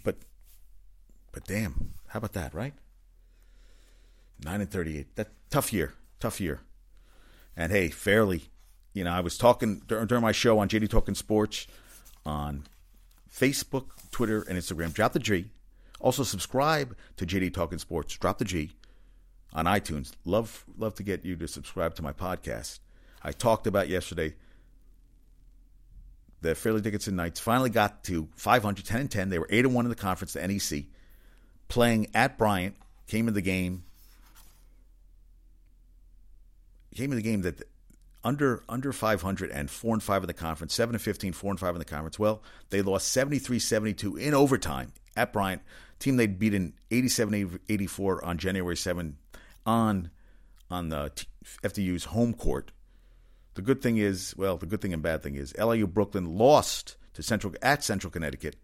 But, 0.04 0.18
but 1.32 1.46
damn, 1.46 1.94
how 2.08 2.18
about 2.18 2.34
that, 2.34 2.54
right? 2.54 2.74
Nine 4.44 4.62
and 4.62 4.70
thirty-eight. 4.70 5.16
That 5.16 5.30
tough 5.50 5.74
year, 5.74 5.94
tough 6.20 6.40
year. 6.40 6.62
And 7.56 7.72
hey, 7.72 7.90
fairly, 7.90 8.44
you 8.94 9.04
know, 9.04 9.12
I 9.12 9.20
was 9.20 9.38
talking 9.38 9.82
during 9.88 10.22
my 10.22 10.32
show 10.32 10.60
on 10.60 10.70
JD 10.70 10.90
Talking 10.90 11.16
Sports 11.16 11.68
on 12.26 12.64
Facebook, 13.32 13.88
Twitter, 14.12 14.44
and 14.48 14.58
Instagram. 14.58 14.94
Drop 14.94 15.14
the 15.14 15.20
G. 15.20 15.52
Also 16.00 16.24
subscribe 16.24 16.96
to 17.18 17.26
JD 17.26 17.54
Talking 17.54 17.80
Sports. 17.80 18.18
Drop 18.18 18.38
the 18.38 18.46
G 18.46 18.72
on 19.54 19.66
iTunes. 19.66 20.14
Love 20.26 20.66
love 20.78 20.96
to 20.96 21.04
get 21.04 21.26
you 21.26 21.36
to 21.36 21.48
subscribe 21.48 21.96
to 21.96 22.02
my 22.02 22.14
podcast. 22.14 22.80
I 23.22 23.34
talked 23.34 23.68
about 23.68 23.90
yesterday 23.90 24.36
the 26.42 26.56
Fairleigh 26.56 26.82
Dickinson 26.82 27.16
Knights 27.16 27.40
finally 27.40 27.70
got 27.70 28.04
to 28.06 28.30
500, 28.36 28.86
10 28.86 29.02
and 29.02 29.12
10. 29.12 29.30
They 29.30 29.40
were 29.40 29.48
8 29.50 29.66
and 29.66 29.76
1 29.76 29.86
in 29.86 29.90
the 29.90 29.96
conference, 29.96 30.34
the 30.34 30.48
NEC, 30.48 30.86
playing 31.70 32.08
at 32.14 32.38
Bryant. 32.38 32.76
Came 33.08 33.28
in 33.28 33.34
the 33.34 33.42
game. 33.42 33.84
Came 36.94 37.12
in 37.12 37.16
the 37.18 37.24
game 37.24 37.42
that 37.44 37.64
under 38.24 38.64
under 38.68 38.92
500 38.92 39.52
and 39.52 39.72
4 39.72 39.94
and 39.94 40.04
5 40.04 40.24
in 40.24 40.28
the 40.28 40.34
conference, 40.34 40.74
7 40.74 40.94
and 40.94 41.02
15, 41.02 41.32
4 41.32 41.52
and 41.52 41.60
5 41.60 41.76
in 41.76 41.80
the 41.80 41.86
conference. 41.86 42.20
Well, 42.20 42.44
they 42.70 42.82
lost 42.82 43.16
73-72 43.16 44.20
in 44.20 44.34
overtime 44.34 44.92
at 45.16 45.32
Bryant. 45.32 45.62
Team 46.00 46.18
they'd 46.18 46.40
beaten 46.40 46.74
87-84 46.92 48.26
on 48.26 48.38
January 48.38 48.76
7 48.76 49.18
on 49.66 50.10
on 50.70 50.90
the 50.90 51.12
FDU's 51.64 52.06
home 52.06 52.34
court. 52.34 52.72
The 53.56 53.62
good 53.62 53.82
thing 53.82 53.98
is, 53.98 54.36
well, 54.38 54.58
the 54.58 54.66
good 54.66 54.82
thing 54.82 54.94
and 54.94 55.02
bad 55.02 55.24
thing 55.24 55.36
is, 55.36 55.58
LIU 55.58 55.88
Brooklyn 55.88 56.38
lost 56.38 56.96
to 57.14 57.24
Central 57.24 57.54
at 57.62 57.84
Central 57.84 58.12
Connecticut, 58.12 58.56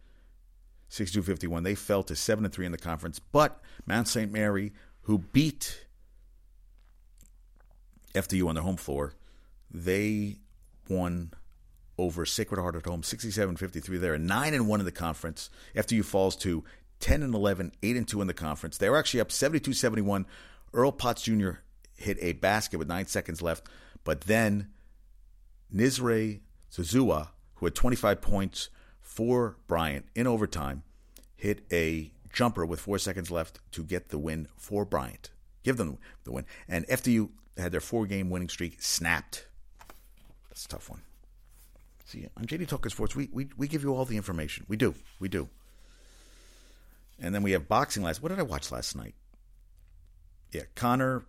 62-51. 0.90 1.64
They 1.64 1.76
fell 1.76 2.04
to 2.04 2.16
seven 2.16 2.46
and 2.46 2.54
three 2.54 2.66
in 2.66 2.72
the 2.72 2.78
conference, 2.78 3.20
but 3.20 3.62
Mount 3.86 4.08
St. 4.08 4.32
Mary, 4.32 4.74
who 5.02 5.20
beat 5.20 5.86
FDU 8.14 8.48
on 8.48 8.56
their 8.56 8.64
home 8.64 8.78
floor, 8.78 9.14
they 9.72 10.38
won 10.90 11.32
over 11.98 12.26
Sacred 12.26 12.60
Heart 12.60 12.76
at 12.76 12.86
home, 12.86 13.02
67-53. 13.02 14.00
They're 14.00 14.18
nine 14.18 14.54
and 14.54 14.68
one 14.68 14.80
in 14.80 14.86
the 14.86 14.92
conference. 14.92 15.50
FDU 15.76 16.04
falls 16.04 16.36
to 16.38 16.64
10 17.00 17.24
and 17.24 17.34
11, 17.34 17.72
8 17.84 17.98
and 17.98 18.08
2 18.08 18.22
in 18.22 18.28
the 18.28 18.34
conference. 18.34 18.78
They 18.78 18.90
were 18.90 18.98
actually 18.98 19.22
up 19.22 19.32
72 19.32 19.74
71 19.74 20.26
Earl 20.74 20.92
Potts 20.92 21.24
Jr. 21.24 21.52
hit 21.96 22.18
a 22.22 22.34
basket 22.34 22.78
with 22.78 22.88
nine 22.88 23.06
seconds 23.08 23.42
left, 23.42 23.68
but 24.04 24.22
then 24.22 24.70
Nisre 25.74 26.42
Zouzoua, 26.72 27.30
who 27.56 27.66
had 27.66 27.76
25 27.76 28.22
points 28.22 28.70
for 29.16 29.58
Bryant 29.68 30.06
in 30.14 30.28
overtime, 30.28 30.84
hit 31.36 31.66
a 31.72 32.12
jumper 32.32 32.66
with 32.66 32.82
four 32.82 33.00
seconds 33.00 33.32
left 33.32 33.60
to 33.72 33.84
get 33.84 34.10
the 34.10 34.18
win 34.18 34.48
for 34.58 34.86
Bryant. 34.86 35.32
Give 35.64 35.78
them 35.78 35.98
the 36.26 36.32
win. 36.32 36.46
And 36.68 36.86
FDU 36.88 37.30
had 37.58 37.72
their 37.72 37.80
four 37.80 38.06
game 38.06 38.30
winning 38.30 38.50
streak 38.50 38.82
snapped. 38.82 39.48
That's 40.50 40.66
a 40.66 40.68
tough 40.68 40.90
one. 40.90 41.02
See, 42.06 42.28
on 42.38 42.46
JD 42.46 42.68
Talking 42.68 42.92
Sports, 42.92 43.16
we, 43.16 43.30
we, 43.32 43.48
we 43.58 43.68
give 43.68 43.82
you 43.82 43.96
all 43.96 44.06
the 44.06 44.18
information. 44.18 44.66
We 44.68 44.78
do. 44.78 44.94
We 45.20 45.30
do. 45.30 45.50
And 47.20 47.34
then 47.34 47.42
we 47.42 47.54
have 47.54 47.68
boxing 47.70 48.04
last. 48.04 48.22
What 48.22 48.30
did 48.30 48.40
I 48.40 48.44
watch 48.44 48.72
last 48.72 48.96
night? 48.96 49.16
yeah, 50.56 50.64
Conor 50.76 51.26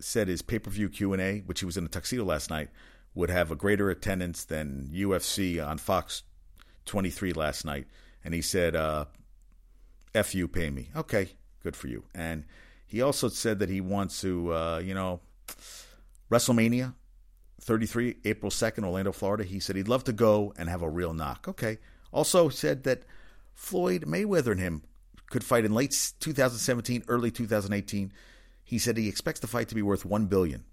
said 0.00 0.28
his 0.28 0.42
pay 0.42 0.58
per 0.58 0.70
view 0.70 0.88
Q 0.88 1.12
and 1.12 1.22
A, 1.22 1.40
which 1.40 1.60
he 1.60 1.66
was 1.66 1.76
in 1.76 1.84
a 1.84 1.88
tuxedo 1.88 2.24
last 2.24 2.50
night, 2.50 2.70
would 3.14 3.30
have 3.30 3.50
a 3.50 3.56
greater 3.56 3.90
attendance 3.90 4.44
than 4.44 4.90
UFC 4.92 5.64
on 5.64 5.78
Fox 5.78 6.22
23 6.86 7.32
last 7.32 7.64
night, 7.64 7.86
and 8.24 8.34
he 8.34 8.42
said, 8.42 8.76
uh, 8.76 9.06
"F 10.14 10.34
you, 10.34 10.48
pay 10.48 10.70
me." 10.70 10.90
Okay, 10.94 11.30
good 11.62 11.76
for 11.76 11.88
you. 11.88 12.04
And 12.14 12.44
he 12.86 13.02
also 13.02 13.28
said 13.28 13.58
that 13.58 13.68
he 13.68 13.80
wants 13.80 14.20
to, 14.20 14.52
uh, 14.52 14.78
you 14.78 14.94
know, 14.94 15.20
WrestleMania 16.30 16.94
33, 17.60 18.16
April 18.24 18.50
2nd, 18.50 18.84
Orlando, 18.84 19.12
Florida. 19.12 19.44
He 19.44 19.58
said 19.58 19.76
he'd 19.76 19.88
love 19.88 20.04
to 20.04 20.12
go 20.12 20.52
and 20.56 20.68
have 20.68 20.82
a 20.82 20.88
real 20.88 21.14
knock. 21.14 21.48
Okay. 21.48 21.78
Also 22.12 22.48
said 22.48 22.84
that 22.84 23.02
Floyd 23.54 24.04
Mayweather 24.06 24.52
and 24.52 24.60
him 24.60 24.82
could 25.30 25.42
fight 25.42 25.64
in 25.64 25.72
late 25.72 26.12
2017, 26.20 27.04
early 27.08 27.30
2018. 27.30 28.12
He 28.62 28.78
said 28.78 28.96
he 28.96 29.08
expects 29.08 29.40
the 29.40 29.46
fight 29.46 29.68
to 29.68 29.74
be 29.74 29.82
worth 29.82 30.04
one 30.04 30.26
billion. 30.26 30.64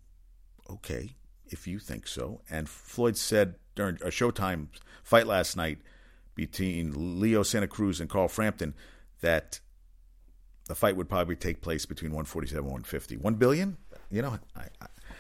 Okay, 0.70 1.16
if 1.48 1.68
you 1.68 1.80
think 1.80 2.08
so. 2.08 2.42
And 2.50 2.70
Floyd 2.70 3.18
said 3.18 3.56
during 3.76 3.96
a 3.96 4.08
Showtime 4.08 4.68
fight 5.04 5.28
last 5.28 5.58
night 5.58 5.80
between 6.36 7.20
Leo 7.20 7.44
Santa 7.44 7.68
Cruz 7.68 8.00
and 8.00 8.10
Carl 8.10 8.28
Frampton 8.28 8.74
that 9.22 9.60
the 10.68 10.76
fight 10.76 10.96
would 10.96 11.10
probably 11.10 11.36
take 11.36 11.62
place 11.62 11.86
between 11.86 12.12
147 12.12 12.58
and 12.58 12.66
150. 12.66 13.18
One 13.18 13.36
billion? 13.36 13.78
You 14.10 14.22
know, 14.22 14.40
I, 14.56 14.68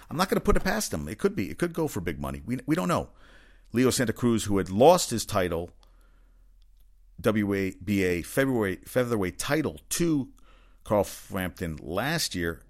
I'm 0.09 0.17
not 0.17 0.29
going 0.29 0.37
to 0.37 0.43
put 0.43 0.57
it 0.57 0.63
past 0.63 0.93
him. 0.93 1.07
It 1.07 1.17
could 1.17 1.35
be. 1.35 1.49
It 1.49 1.57
could 1.57 1.73
go 1.73 1.87
for 1.87 2.01
big 2.01 2.19
money. 2.19 2.41
We 2.45 2.59
we 2.65 2.75
don't 2.75 2.87
know. 2.87 3.09
Leo 3.73 3.89
Santa 3.89 4.13
Cruz, 4.13 4.43
who 4.45 4.57
had 4.57 4.69
lost 4.69 5.09
his 5.09 5.25
title, 5.25 5.71
WBA 7.21 8.25
February 8.25 8.79
featherweight 8.85 9.39
title 9.39 9.79
to 9.89 10.29
Carl 10.83 11.03
Frampton 11.03 11.77
last 11.81 12.35
year, 12.35 12.61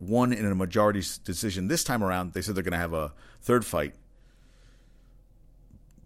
won 0.00 0.32
in 0.32 0.46
a 0.46 0.54
majority 0.54 1.02
decision. 1.24 1.68
This 1.68 1.84
time 1.84 2.02
around, 2.02 2.32
they 2.32 2.40
said 2.40 2.54
they're 2.54 2.62
going 2.62 2.72
to 2.72 2.78
have 2.78 2.94
a 2.94 3.12
third 3.42 3.64
fight. 3.64 3.94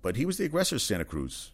But 0.02 0.16
he 0.16 0.24
was 0.24 0.38
the 0.38 0.44
aggressor, 0.44 0.78
Santa 0.78 1.04
Cruz. 1.04 1.52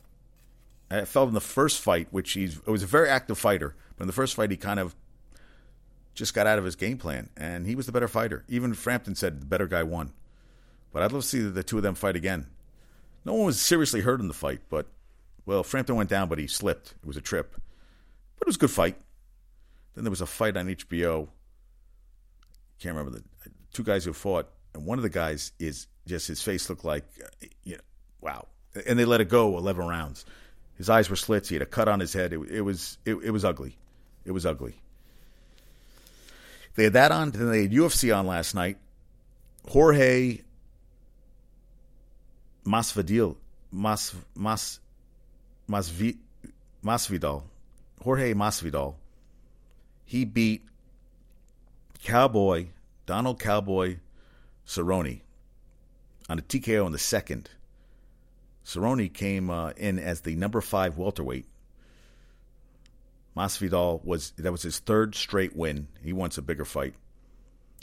I 0.90 1.04
felt 1.04 1.28
in 1.28 1.34
the 1.34 1.40
first 1.40 1.80
fight, 1.80 2.08
which 2.10 2.32
he's 2.32 2.64
was 2.66 2.82
a 2.82 2.86
very 2.86 3.08
active 3.08 3.38
fighter, 3.38 3.74
but 3.96 4.04
in 4.04 4.06
the 4.06 4.12
first 4.12 4.34
fight 4.34 4.50
he 4.50 4.56
kind 4.56 4.78
of 4.78 4.94
just 6.14 6.34
got 6.34 6.46
out 6.46 6.58
of 6.58 6.64
his 6.64 6.76
game 6.76 6.96
plan, 6.96 7.28
and 7.36 7.66
he 7.66 7.74
was 7.74 7.86
the 7.86 7.92
better 7.92 8.08
fighter. 8.08 8.44
Even 8.48 8.72
Frampton 8.72 9.14
said 9.14 9.40
the 9.40 9.46
better 9.46 9.66
guy 9.66 9.82
won. 9.82 10.12
But 10.92 11.02
I'd 11.02 11.12
love 11.12 11.22
to 11.22 11.28
see 11.28 11.40
the 11.40 11.62
two 11.62 11.76
of 11.76 11.82
them 11.82 11.94
fight 11.94 12.16
again. 12.16 12.46
No 13.24 13.34
one 13.34 13.46
was 13.46 13.60
seriously 13.60 14.00
hurt 14.00 14.20
in 14.20 14.28
the 14.28 14.34
fight, 14.34 14.60
but 14.70 14.86
well, 15.44 15.62
Frampton 15.62 15.96
went 15.96 16.08
down, 16.08 16.28
but 16.28 16.38
he 16.38 16.46
slipped. 16.46 16.94
It 17.02 17.06
was 17.06 17.16
a 17.16 17.20
trip, 17.20 17.52
but 18.38 18.46
it 18.46 18.48
was 18.48 18.56
a 18.56 18.60
good 18.60 18.70
fight. 18.70 18.96
Then 19.94 20.04
there 20.04 20.10
was 20.10 20.20
a 20.20 20.26
fight 20.26 20.56
on 20.56 20.68
HBO. 20.68 21.28
Can't 22.78 22.96
remember 22.96 23.18
the 23.18 23.24
two 23.72 23.82
guys 23.82 24.04
who 24.04 24.12
fought, 24.12 24.48
and 24.74 24.86
one 24.86 24.98
of 24.98 25.02
the 25.02 25.10
guys 25.10 25.52
is 25.58 25.86
just 26.06 26.28
his 26.28 26.40
face 26.40 26.70
looked 26.70 26.84
like, 26.84 27.04
you 27.64 27.74
know, 27.74 27.80
wow. 28.20 28.46
And 28.86 28.98
they 28.98 29.04
let 29.04 29.20
it 29.20 29.28
go 29.28 29.56
eleven 29.58 29.86
rounds. 29.86 30.24
His 30.76 30.90
eyes 30.90 31.08
were 31.08 31.16
slits. 31.16 31.48
He 31.48 31.54
had 31.54 31.62
a 31.62 31.66
cut 31.66 31.88
on 31.88 32.00
his 32.00 32.12
head. 32.12 32.32
It, 32.32 32.40
it 32.50 32.60
was 32.60 32.98
it, 33.04 33.14
it 33.16 33.30
was 33.30 33.44
ugly. 33.44 33.76
It 34.24 34.32
was 34.32 34.44
ugly. 34.44 34.74
They 36.74 36.84
had 36.84 36.92
that 36.92 37.12
on. 37.12 37.30
Then 37.30 37.50
they 37.50 37.62
had 37.62 37.72
UFC 37.72 38.16
on 38.16 38.26
last 38.26 38.54
night. 38.54 38.78
Jorge 39.68 40.40
Masvidal, 42.64 43.36
Mas 43.72 44.14
Mas 44.34 44.80
Masvi, 45.68 46.16
Masvidal, 46.84 47.42
Jorge 48.02 48.34
Masvidal 48.34 48.94
he 50.06 50.24
beat 50.24 50.62
Cowboy, 52.02 52.68
Donald 53.04 53.40
Cowboy 53.40 53.98
Cerrone 54.66 55.20
on 56.28 56.38
a 56.38 56.42
TKO 56.42 56.86
in 56.86 56.92
the 56.92 56.98
second. 56.98 57.50
Cerrone 58.66 59.12
came 59.12 59.48
uh, 59.48 59.70
in 59.76 59.98
as 60.00 60.22
the 60.22 60.34
number 60.34 60.60
five 60.60 60.98
welterweight. 60.98 61.46
Masvidal 63.36 64.04
was 64.04 64.32
that 64.32 64.50
was 64.50 64.62
his 64.62 64.80
third 64.80 65.14
straight 65.14 65.54
win. 65.54 65.86
He 66.02 66.12
wants 66.12 66.36
a 66.36 66.42
bigger 66.42 66.64
fight. 66.64 66.94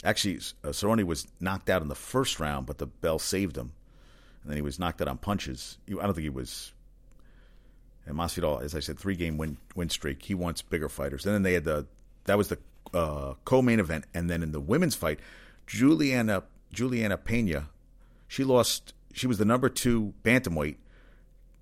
Actually, 0.04 0.36
uh, 0.62 0.68
Cerrone 0.68 1.04
was 1.04 1.26
knocked 1.40 1.70
out 1.70 1.80
in 1.80 1.88
the 1.88 1.94
first 1.94 2.38
round, 2.38 2.66
but 2.66 2.76
the 2.76 2.86
bell 2.86 3.18
saved 3.18 3.56
him, 3.56 3.72
and 4.42 4.50
then 4.50 4.56
he 4.56 4.62
was 4.62 4.78
knocked 4.78 5.00
out 5.00 5.08
on 5.08 5.16
punches. 5.16 5.78
I 5.88 5.92
don't 5.92 6.12
think 6.12 6.24
he 6.24 6.28
was. 6.28 6.72
And 8.04 8.18
Masvidal, 8.18 8.62
as 8.62 8.74
I 8.74 8.80
said, 8.80 8.98
three 8.98 9.16
game 9.16 9.38
win 9.38 9.56
win 9.74 9.88
streak. 9.88 10.22
He 10.22 10.34
wants 10.34 10.60
bigger 10.60 10.90
fighters. 10.90 11.24
And 11.24 11.34
then 11.34 11.42
they 11.44 11.54
had 11.54 11.64
the 11.64 11.86
that 12.24 12.36
was 12.36 12.48
the 12.48 12.58
uh, 12.92 13.34
co-main 13.46 13.80
event, 13.80 14.04
and 14.12 14.28
then 14.28 14.42
in 14.42 14.52
the 14.52 14.60
women's 14.60 14.94
fight, 14.94 15.18
Juliana 15.66 16.42
Juliana 16.72 17.16
Pena, 17.16 17.70
she 18.28 18.44
lost. 18.44 18.92
She 19.14 19.26
was 19.26 19.38
the 19.38 19.44
number 19.44 19.68
two 19.68 20.12
bantamweight 20.22 20.76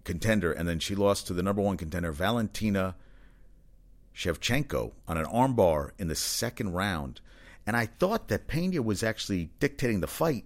contender, 0.04 0.52
and 0.52 0.68
then 0.68 0.78
she 0.78 0.94
lost 0.94 1.26
to 1.26 1.32
the 1.32 1.42
number 1.42 1.62
one 1.62 1.76
contender 1.76 2.11
Valentina 2.11 2.97
Shevchenko 4.14 4.92
on 5.06 5.18
an 5.18 5.26
armbar 5.26 5.90
in 5.99 6.09
the 6.09 6.14
second 6.14 6.73
round. 6.73 7.21
And 7.66 7.76
I 7.76 7.87
thought 7.87 8.28
that 8.28 8.49
Pena 8.49 8.82
was 8.82 9.02
actually 9.02 9.50
dictating 9.61 10.00
the 10.00 10.06
fight. 10.06 10.44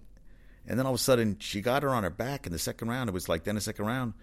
And 0.67 0.77
then 0.77 0.85
all 0.85 0.93
of 0.93 0.99
a 0.99 1.03
sudden, 1.03 1.37
she 1.39 1.61
got 1.61 1.83
her 1.83 1.89
on 1.89 2.03
her 2.03 2.09
back 2.09 2.45
in 2.45 2.51
the 2.51 2.59
second 2.59 2.89
round. 2.89 3.09
It 3.09 3.13
was 3.13 3.29
like 3.29 3.45
then 3.45 3.55
the 3.55 3.61
second 3.61 3.85
round, 3.85 4.13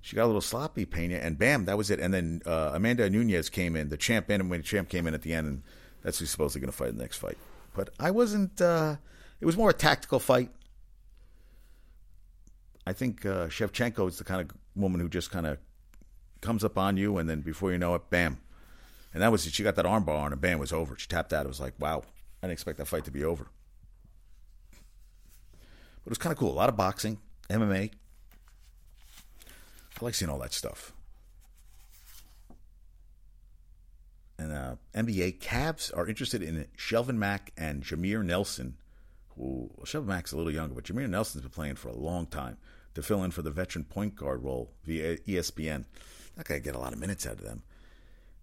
she 0.00 0.16
got 0.16 0.24
a 0.24 0.26
little 0.26 0.40
sloppy, 0.40 0.84
Pena, 0.84 1.16
and 1.16 1.38
bam, 1.38 1.64
that 1.66 1.78
was 1.78 1.90
it. 1.90 2.00
And 2.00 2.12
then 2.12 2.42
uh, 2.44 2.72
Amanda 2.74 3.08
Nunes 3.08 3.48
came 3.48 3.76
in, 3.76 3.88
the 3.88 3.96
champ, 3.96 4.26
the 4.26 4.60
champ 4.64 4.88
came 4.88 5.06
in 5.06 5.14
at 5.14 5.22
the 5.22 5.32
end, 5.32 5.46
and 5.46 5.62
that's 6.02 6.18
who's 6.18 6.30
supposedly 6.30 6.60
going 6.60 6.72
to 6.72 6.76
fight 6.76 6.88
in 6.88 6.96
the 6.96 7.04
next 7.04 7.18
fight. 7.18 7.38
But 7.74 7.90
I 8.00 8.10
wasn't. 8.10 8.60
Uh, 8.60 8.96
it 9.40 9.46
was 9.46 9.56
more 9.56 9.70
a 9.70 9.74
tactical 9.74 10.18
fight. 10.18 10.50
I 12.86 12.92
think 12.92 13.24
uh, 13.24 13.46
Shevchenko 13.46 14.08
is 14.08 14.18
the 14.18 14.24
kind 14.24 14.40
of 14.40 14.56
woman 14.74 15.00
who 15.00 15.08
just 15.08 15.30
kind 15.30 15.46
of 15.46 15.58
comes 16.40 16.64
up 16.64 16.76
on 16.76 16.96
you, 16.96 17.18
and 17.18 17.28
then 17.28 17.40
before 17.40 17.72
you 17.72 17.78
know 17.78 17.94
it, 17.94 18.10
bam, 18.10 18.38
and 19.14 19.22
that 19.22 19.30
was 19.30 19.44
she 19.44 19.62
got 19.62 19.76
that 19.76 19.84
armbar 19.84 20.18
on, 20.18 20.32
and 20.32 20.40
bam, 20.40 20.58
was 20.58 20.72
over. 20.72 20.96
She 20.98 21.06
tapped 21.06 21.32
out. 21.32 21.46
It 21.46 21.48
was 21.48 21.60
like, 21.60 21.74
wow, 21.78 22.02
I 22.42 22.46
didn't 22.46 22.54
expect 22.54 22.78
that 22.78 22.88
fight 22.88 23.04
to 23.04 23.10
be 23.10 23.24
over. 23.24 23.46
But 25.52 26.06
it 26.06 26.10
was 26.10 26.18
kind 26.18 26.32
of 26.32 26.38
cool. 26.38 26.52
A 26.52 26.54
lot 26.54 26.68
of 26.68 26.76
boxing, 26.76 27.18
MMA. 27.48 27.90
I 30.00 30.04
like 30.04 30.14
seeing 30.14 30.30
all 30.30 30.40
that 30.40 30.52
stuff. 30.52 30.92
And 34.38 34.52
uh, 34.52 34.74
NBA 34.94 35.38
Cavs 35.38 35.96
are 35.96 36.08
interested 36.08 36.42
in 36.42 36.66
Shelvin 36.76 37.16
Mack 37.16 37.52
and 37.56 37.84
Jameer 37.84 38.24
Nelson. 38.24 38.76
Who 39.36 39.70
well, 39.76 39.86
Shelvin 39.86 40.06
Mack's 40.06 40.32
a 40.32 40.36
little 40.36 40.52
younger, 40.52 40.74
but 40.74 40.84
Jameer 40.84 41.08
Nelson's 41.08 41.42
been 41.42 41.50
playing 41.50 41.76
for 41.76 41.88
a 41.88 41.96
long 41.96 42.26
time 42.26 42.56
to 42.94 43.02
fill 43.02 43.24
in 43.24 43.30
for 43.30 43.42
the 43.42 43.50
veteran 43.50 43.84
point 43.84 44.16
guard 44.16 44.42
role 44.42 44.72
via 44.84 45.16
ESPN. 45.18 45.84
Going 46.36 46.60
to 46.60 46.64
get 46.64 46.74
a 46.74 46.78
lot 46.78 46.92
of 46.92 46.98
minutes 46.98 47.26
out 47.26 47.34
of 47.34 47.44
them. 47.44 47.62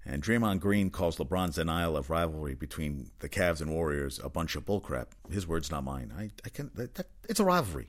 And 0.06 0.24
Draymond 0.24 0.60
Green 0.60 0.90
calls 0.90 1.18
LeBron's 1.18 1.56
denial 1.56 1.98
of 1.98 2.10
rivalry 2.10 2.56
between 2.56 3.12
the 3.20 3.30
Cavs 3.30 3.62
and 3.62 3.72
Warriors 3.72 4.20
a 4.24 4.30
bunch 4.30 4.56
of 4.56 4.66
bullcrap. 4.66 5.08
His 5.30 5.48
words, 5.48 5.70
not 5.70 5.84
mine. 5.84 6.14
I, 6.18 6.32
I 6.46 6.50
can. 6.50 6.72
That, 6.76 6.96
that, 6.96 7.08
it's 7.28 7.40
a 7.40 7.46
rivalry. 7.46 7.88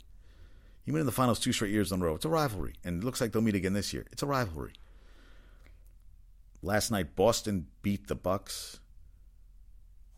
He 0.84 0.90
went 0.90 1.00
in 1.00 1.06
the 1.06 1.12
finals 1.12 1.38
two 1.38 1.52
straight 1.52 1.70
years 1.70 1.92
in 1.92 2.02
a 2.02 2.04
row. 2.04 2.14
It's 2.14 2.24
a 2.24 2.30
rivalry, 2.30 2.74
and 2.84 3.02
it 3.02 3.06
looks 3.06 3.20
like 3.20 3.32
they'll 3.32 3.42
meet 3.42 3.54
again 3.54 3.74
this 3.74 3.92
year. 3.92 4.06
It's 4.10 4.22
a 4.22 4.26
rivalry. 4.26 4.72
Last 6.62 6.90
night, 6.90 7.14
Boston 7.14 7.68
beat 7.82 8.08
the 8.08 8.14
Bucks. 8.14 8.80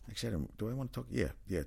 Actually, 0.08 0.34
I 0.34 0.38
do 0.58 0.70
I 0.70 0.72
want 0.72 0.92
to 0.92 1.00
talk? 1.00 1.06
Yeah, 1.10 1.28
yeah. 1.46 1.62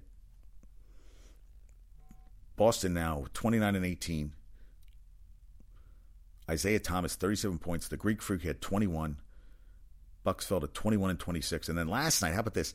Boston 2.56 2.94
now 2.94 3.26
twenty 3.34 3.60
nine 3.60 3.76
and 3.76 3.86
eighteen. 3.86 4.34
Isaiah 6.50 6.80
Thomas 6.80 7.16
thirty 7.16 7.36
seven 7.36 7.58
points. 7.58 7.88
The 7.88 7.98
Greek 7.98 8.22
Freak 8.22 8.44
had 8.44 8.62
twenty 8.62 8.88
one. 8.88 9.18
Bucks 10.26 10.48
fell 10.48 10.60
to 10.60 10.68
21 10.68 11.12
and 11.12 11.20
26. 11.20 11.70
And 11.70 11.78
then 11.78 11.88
last 11.88 12.22
night, 12.22 12.34
how 12.34 12.40
about 12.42 12.56
this? 12.56 12.74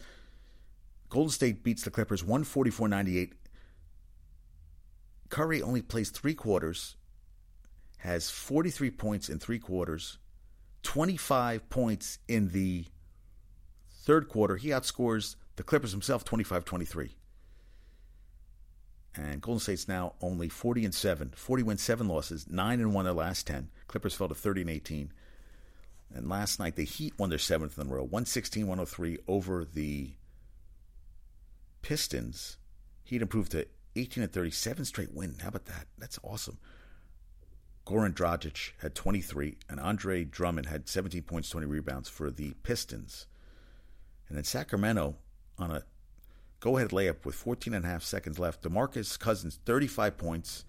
Golden 1.11 1.30
State 1.30 1.65
beats 1.65 1.83
the 1.83 1.91
Clippers 1.91 2.23
144-98. 2.23 3.33
Curry 5.28 5.61
only 5.61 5.83
plays 5.83 6.11
three 6.11 6.35
quarters, 6.35 6.97
has 7.99 8.30
43 8.30 8.91
points 8.93 9.28
in 9.28 9.39
three 9.39 9.59
quarters, 9.59 10.19
25 10.85 11.69
points 11.69 12.19
in 12.28 12.49
the 12.50 12.87
third 13.91 14.28
quarter. 14.28 14.56
He 14.56 14.69
outscores 14.69 15.35
the 15.56 15.63
Clippers 15.63 15.93
himself 15.93 16.25
25-23. 16.25 17.11
And 19.16 19.40
Golden 19.40 19.60
State's 19.60 19.88
now 19.88 20.14
only 20.20 20.49
40 20.49 20.84
and 20.84 20.94
7, 20.94 21.32
40 21.34 21.62
wins, 21.62 21.82
7 21.82 22.06
losses, 22.06 22.46
9 22.49 22.80
and 22.80 22.94
1 22.94 23.04
their 23.04 23.14
last 23.14 23.46
10. 23.46 23.68
Clippers 23.88 24.14
fell 24.14 24.28
to 24.28 24.34
30 24.34 24.60
and 24.62 24.70
18. 24.70 25.12
And 26.14 26.28
last 26.28 26.58
night, 26.58 26.76
the 26.76 26.84
Heat 26.84 27.14
won 27.18 27.30
their 27.30 27.38
seventh 27.38 27.78
in 27.78 27.86
a 27.86 27.90
row, 27.90 28.02
116 28.02 28.66
103 28.66 29.18
over 29.28 29.64
the 29.64 30.10
Pistons. 31.82 32.56
Heat 33.04 33.23
improved 33.23 33.52
to 33.52 33.66
18 33.96 34.25
and 34.25 34.32
37 34.32 34.84
straight 34.84 35.12
win. 35.12 35.36
How 35.40 35.49
about 35.49 35.66
that? 35.66 35.86
That's 35.99 36.18
awesome. 36.23 36.58
Goran 37.86 38.12
Dragic 38.12 38.73
had 38.82 38.94
23, 38.94 39.56
and 39.68 39.80
Andre 39.80 40.25
Drummond 40.25 40.66
had 40.66 40.88
17 40.88 41.23
points, 41.23 41.50
20 41.50 41.66
rebounds 41.66 42.08
for 42.08 42.30
the 42.30 42.52
Pistons. 42.62 43.26
And 44.28 44.36
then 44.36 44.44
Sacramento 44.44 45.16
on 45.58 45.70
a 45.70 45.84
go 46.60 46.76
ahead 46.76 46.90
layup 46.90 47.25
with 47.25 47.34
14 47.34 47.75
and 47.75 47.84
a 47.84 47.88
half 47.88 48.02
seconds 48.02 48.38
left. 48.38 48.62
DeMarcus 48.62 49.18
Cousins, 49.18 49.58
35 49.64 50.16
points. 50.16 50.64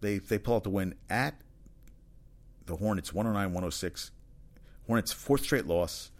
They, 0.00 0.18
they 0.18 0.38
pull 0.38 0.56
out 0.56 0.64
the 0.64 0.70
win 0.70 0.94
at 1.10 1.34
the 2.66 2.76
Hornets 2.76 3.12
109 3.12 3.52
106. 3.52 4.12
Hornets 4.86 5.12
fourth 5.12 5.42
straight 5.42 5.66
loss. 5.66 6.10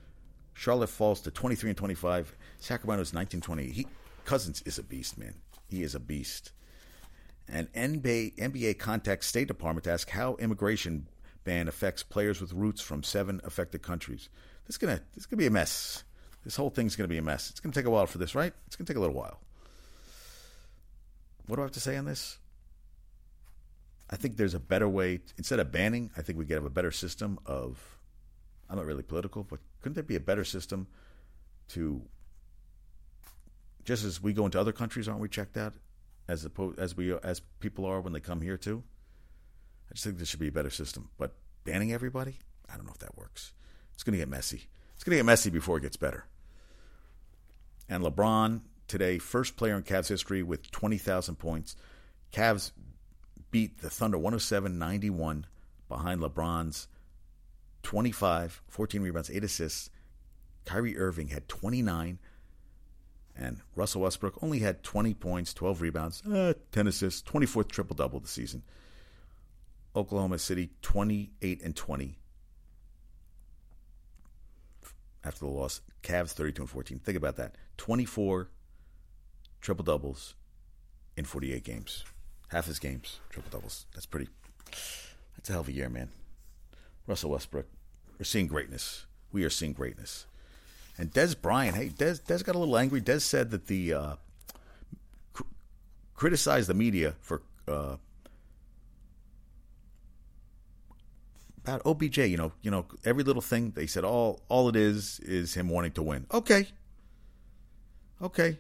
Charlotte 0.53 0.91
falls 0.91 1.21
to 1.23 1.31
23 1.31 1.71
and 1.71 1.77
25. 1.77 2.37
Sacramento's 2.59 3.15
19 3.15 3.41
20. 3.41 3.67
He, 3.71 3.87
Cousins 4.25 4.63
is 4.67 4.79
a 4.79 4.83
beast, 4.83 5.17
man. 5.17 5.35
He 5.69 5.83
is 5.83 5.95
a 5.95 6.01
beast. 6.01 6.53
And 7.49 7.73
NBA, 7.73 8.37
NBA 8.37 8.79
contacts 8.79 9.27
State 9.27 9.49
Department 9.49 9.85
to 9.85 9.93
ask 9.93 10.11
how 10.11 10.37
immigration 10.37 11.09
ban 11.45 11.69
affects 11.69 12.03
players 12.03 12.41
with 12.41 12.53
roots 12.53 12.81
from 12.81 13.03
seven 13.03 13.41
affected 13.45 13.83
countries. 13.83 14.29
This 14.67 14.75
is 14.75 14.79
gonna 14.79 15.01
this 15.15 15.23
is 15.23 15.27
gonna 15.27 15.39
be 15.39 15.47
a 15.47 15.51
mess. 15.51 16.05
This 16.45 16.57
whole 16.57 16.71
thing's 16.71 16.97
gonna 16.97 17.09
be 17.09 17.19
a 17.19 17.23
mess. 17.23 17.51
It's 17.51 17.61
gonna 17.61 17.75
take 17.75 17.87
a 17.87 17.91
while 17.91 18.07
for 18.07 18.19
this, 18.19 18.35
right? 18.35 18.53
It's 18.67 18.77
gonna 18.77 18.87
take 18.87 18.97
a 18.97 19.01
little 19.01 19.15
while. 19.15 19.41
What 21.47 21.57
do 21.57 21.63
I 21.63 21.65
have 21.65 21.73
to 21.73 21.81
say 21.81 21.97
on 21.97 22.05
this? 22.05 22.39
I 24.09 24.17
think 24.17 24.37
there's 24.37 24.55
a 24.55 24.61
better 24.61 24.89
way. 24.89 25.21
Instead 25.37 25.61
of 25.61 25.71
banning, 25.71 26.11
I 26.17 26.23
think 26.23 26.39
we 26.39 26.45
could 26.45 26.55
have 26.55 26.65
a 26.65 26.71
better 26.71 26.91
system 26.91 27.39
of. 27.47 27.99
I'm 28.69 28.77
not 28.77 28.87
really 28.87 29.03
political, 29.03 29.43
but 29.43 29.59
couldn't 29.83 29.95
there 29.95 30.05
be 30.05 30.17
a 30.17 30.21
better 30.21 30.45
system 30.45 30.87
to? 31.71 32.03
Just 33.85 34.05
as 34.05 34.23
we 34.23 34.33
go 34.33 34.45
into 34.45 34.61
other 34.61 34.73
countries, 34.73 35.09
aren't 35.09 35.21
we 35.21 35.29
checked 35.29 35.57
out, 35.57 35.75
as 36.29 36.45
opposed 36.45 36.79
as 36.79 36.97
we 36.97 37.13
as 37.13 37.41
people 37.59 37.85
are 37.85 38.01
when 38.01 38.13
they 38.13 38.21
come 38.21 38.41
here 38.41 38.57
too? 38.57 38.83
I 39.91 39.95
just 39.95 40.05
think 40.05 40.19
there 40.19 40.27
should 40.27 40.41
be 40.41 40.49
a 40.49 40.53
better 40.53 40.71
system. 40.71 41.11
But 41.19 41.33
banning 41.65 41.93
everybody, 41.93 42.39
I 42.73 42.77
don't 42.77 42.87
know 42.87 42.93
if 42.93 42.99
that 42.99 43.17
works. 43.17 43.53
It's 43.95 44.05
going 44.05 44.13
to 44.13 44.19
get 44.19 44.29
messy. 44.29 44.69
It's 44.95 45.03
going 45.03 45.13
to 45.13 45.19
get 45.19 45.27
messy 45.27 45.51
before 45.51 45.79
it 45.79 45.83
gets 45.83 45.97
better. 45.97 46.27
And 47.91 48.05
LeBron 48.05 48.61
today, 48.87 49.19
first 49.19 49.57
player 49.57 49.77
in 49.77 49.83
Cavs 49.83 50.09
history 50.09 50.45
with 50.45 50.71
20,000 50.71 51.35
points. 51.35 51.75
Cavs 52.33 52.71
beat 53.51 53.79
the 53.79 53.91
Thunder 53.91 54.17
107 54.17 54.79
91 54.79 55.45
behind 55.89 56.21
LeBron's 56.21 56.87
25, 57.83 58.63
14 58.69 59.03
rebounds, 59.03 59.31
8 59.31 59.43
assists. 59.43 59.91
Kyrie 60.65 60.97
Irving 60.97 61.29
had 61.29 61.49
29, 61.49 62.19
and 63.35 63.61
Russell 63.75 64.03
Westbrook 64.03 64.41
only 64.41 64.61
had 64.61 64.85
20 64.85 65.15
points, 65.15 65.53
12 65.53 65.81
rebounds, 65.81 66.25
uh, 66.27 66.53
10 66.71 66.87
assists, 66.87 67.29
24th 67.29 67.69
triple 67.73 67.97
double 67.97 68.21
the 68.21 68.29
season. 68.29 68.63
Oklahoma 69.97 70.39
City 70.39 70.71
28 70.83 71.61
and 71.63 71.75
20 71.75 72.20
after 75.25 75.41
the 75.41 75.51
loss. 75.51 75.81
Cavs 76.03 76.33
32 76.33 76.63
and 76.63 76.71
14. 76.71 76.99
Think 76.99 77.17
about 77.17 77.37
that. 77.37 77.55
24 77.77 78.49
triple 79.61 79.85
doubles 79.85 80.35
in 81.17 81.25
48 81.25 81.63
games 81.65 82.05
half 82.51 82.67
his 82.67 82.79
games, 82.79 83.21
triple 83.31 83.51
doubles. 83.51 83.87
That's 83.95 84.07
pretty. 84.07 84.29
That's 85.37 85.49
a 85.49 85.53
hell 85.53 85.63
of 85.63 85.69
a 85.69 85.73
year, 85.73 85.89
man. 85.89 86.11
Russell 87.07 87.31
Westbrook. 87.31 87.67
We're 88.19 88.25
seeing 88.25 88.47
greatness. 88.47 89.07
We 89.33 89.45
are 89.45 89.51
seeing 89.51 89.73
greatness. 89.73 90.27
And 90.99 91.13
Dez 91.13 91.41
Bryant, 91.41 91.77
hey, 91.77 91.89
Dez, 91.89 92.21
Dez 92.21 92.45
got 92.45 92.55
a 92.55 92.59
little 92.59 92.77
angry. 92.77 93.01
Dez 93.01 93.23
said 93.23 93.51
that 93.53 93.69
the 93.69 93.95
uh, 93.95 94.15
cr- 95.33 95.45
criticized 96.15 96.69
the 96.69 96.75
media 96.75 97.15
for 97.21 97.41
uh, 97.67 97.97
about 101.63 101.83
OBJ. 101.87 102.19
You 102.19 102.37
know, 102.37 102.53
you 102.63 102.71
know, 102.71 102.87
every 103.05 103.25
little 103.25 103.43
thing 103.43 103.73
they 103.75 103.87
said. 103.87 104.05
All 104.05 104.41
all 104.49 104.69
it 104.69 104.77
is 104.77 105.21
is 105.21 105.55
him 105.55 105.69
wanting 105.69 105.93
to 105.93 106.03
win. 106.03 106.27
Okay, 106.33 106.67
okay, 108.23 108.59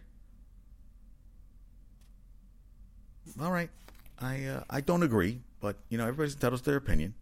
all 3.41 3.53
right. 3.53 3.71
I 4.19 4.45
uh, 4.45 4.65
I 4.69 4.81
don't 4.81 5.03
agree. 5.03 5.41
but 5.61 5.77
you 5.89 5.99
know 5.99 6.05
everybody's 6.05 6.35
entitled 6.35 6.61
to 6.61 6.65
their 6.71 6.79
opinion. 6.79 7.15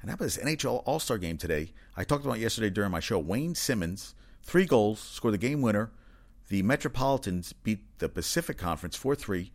And 0.00 0.10
how 0.10 0.14
about 0.14 0.24
this 0.24 0.36
NHL 0.38 0.82
All 0.84 0.98
Star 0.98 1.18
game 1.18 1.38
today? 1.38 1.72
I 1.96 2.04
talked 2.04 2.24
about 2.24 2.40
yesterday 2.40 2.70
during 2.70 2.90
my 2.90 3.00
show. 3.00 3.18
Wayne 3.18 3.54
Simmonds, 3.54 4.14
three 4.42 4.66
goals, 4.66 4.98
scored 5.00 5.34
the 5.34 5.38
game 5.38 5.62
winner. 5.62 5.92
The 6.48 6.62
Metropolitans 6.62 7.52
beat 7.52 7.98
the 7.98 8.08
Pacific 8.08 8.58
Conference 8.58 8.96
4 8.96 9.14
3. 9.14 9.52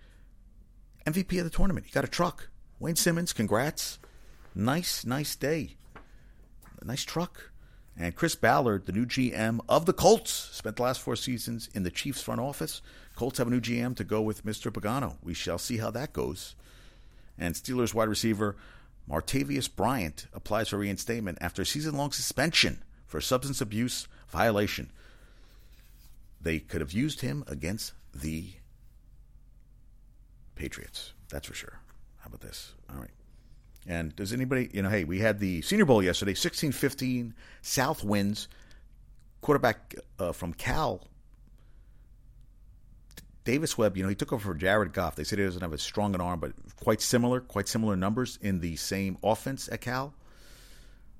MVP 1.05 1.37
of 1.37 1.43
the 1.43 1.49
tournament. 1.49 1.85
He 1.85 1.91
got 1.91 2.05
a 2.05 2.07
truck. 2.07 2.49
Wayne 2.79 2.95
Simmonds, 2.95 3.33
congrats. 3.33 3.99
Nice, 4.58 5.06
nice 5.06 5.36
day. 5.36 5.76
Nice 6.84 7.04
truck. 7.04 7.52
And 7.96 8.15
Chris 8.15 8.34
Ballard, 8.34 8.88
the 8.88 8.91
new 8.91 9.06
GM 9.06 9.60
of 9.70 9.86
the 9.86 9.93
Colts, 9.93 10.32
spent 10.32 10.78
the 10.78 10.82
last 10.82 11.00
four 11.00 11.15
seasons 11.15 11.70
in 11.76 11.84
the 11.84 11.91
Chiefs 11.91 12.24
front 12.24 12.41
office. 12.41 12.82
Colts 13.15 13.38
have 13.38 13.46
a 13.46 13.52
new 13.52 13.62
GM 13.62 13.96
to 13.98 14.04
go 14.04 14.20
with 14.20 14.43
Mr. 14.43 14.72
Pagano. 14.72 15.17
We 15.22 15.36
shall 15.36 15.60
see 15.60 15.78
how 15.78 15.91
that 15.91 16.12
goes. 16.12 16.56
And 17.38 17.54
Steelers 17.54 17.93
wide 17.93 18.10
receiver 18.10 18.56
Martavis 19.08 19.74
Bryant 19.74 20.26
applies 20.34 20.70
for 20.70 20.78
reinstatement 20.78 21.38
after 21.39 21.62
a 21.62 21.65
season 21.65 21.96
long 21.96 22.12
suspension 22.12 22.82
for 23.06 23.22
substance 23.22 23.62
abuse 23.62 24.08
violation. 24.28 24.89
They 26.41 26.58
could 26.58 26.82
have 26.82 26.93
used 26.93 27.22
him 27.22 27.43
against 27.46 27.93
the 28.12 28.54
Patriots. 30.56 31.13
That's 31.30 31.48
for 31.48 31.54
sure. 31.54 31.80
How 32.22 32.30
about 32.30 32.41
this? 32.41 32.74
All 32.89 33.00
right. 33.00 33.12
And 33.88 34.15
does 34.15 34.34
anybody, 34.34 34.69
you 34.73 34.82
know, 34.82 34.89
hey, 34.89 35.06
we 35.06 35.19
had 35.19 35.39
the 35.39 35.62
Senior 35.62 35.86
Bowl 35.86 36.04
yesterday, 36.04 36.34
16 36.34 36.71
15, 36.71 37.34
South 37.62 38.04
wins. 38.04 38.47
Quarterback 39.39 39.95
uh, 40.19 40.32
from 40.34 40.52
Cal, 40.52 41.08
Davis 43.47 43.78
Webb, 43.78 43.95
you 43.95 44.04
know, 44.04 44.10
he 44.10 44.15
took 44.15 44.34
over 44.34 44.43
for 44.43 44.54
Jared 44.54 44.91
Goff. 44.91 45.15
They 45.15 45.23
said 45.23 45.39
he 45.39 45.45
doesn't 45.45 45.62
have 45.62 45.71
as 45.71 45.82
strong 45.82 46.13
an 46.13 46.19
arm, 46.19 46.41
but 46.41 46.52
quite 46.84 47.00
similar, 47.00 47.39
quite 47.39 47.69
similar 47.69 47.95
numbers 47.95 48.38
in 48.41 48.60
the 48.60 48.76
same 48.76 49.17
offense 49.23 49.69
at 49.71 49.80
Cal. 49.80 50.13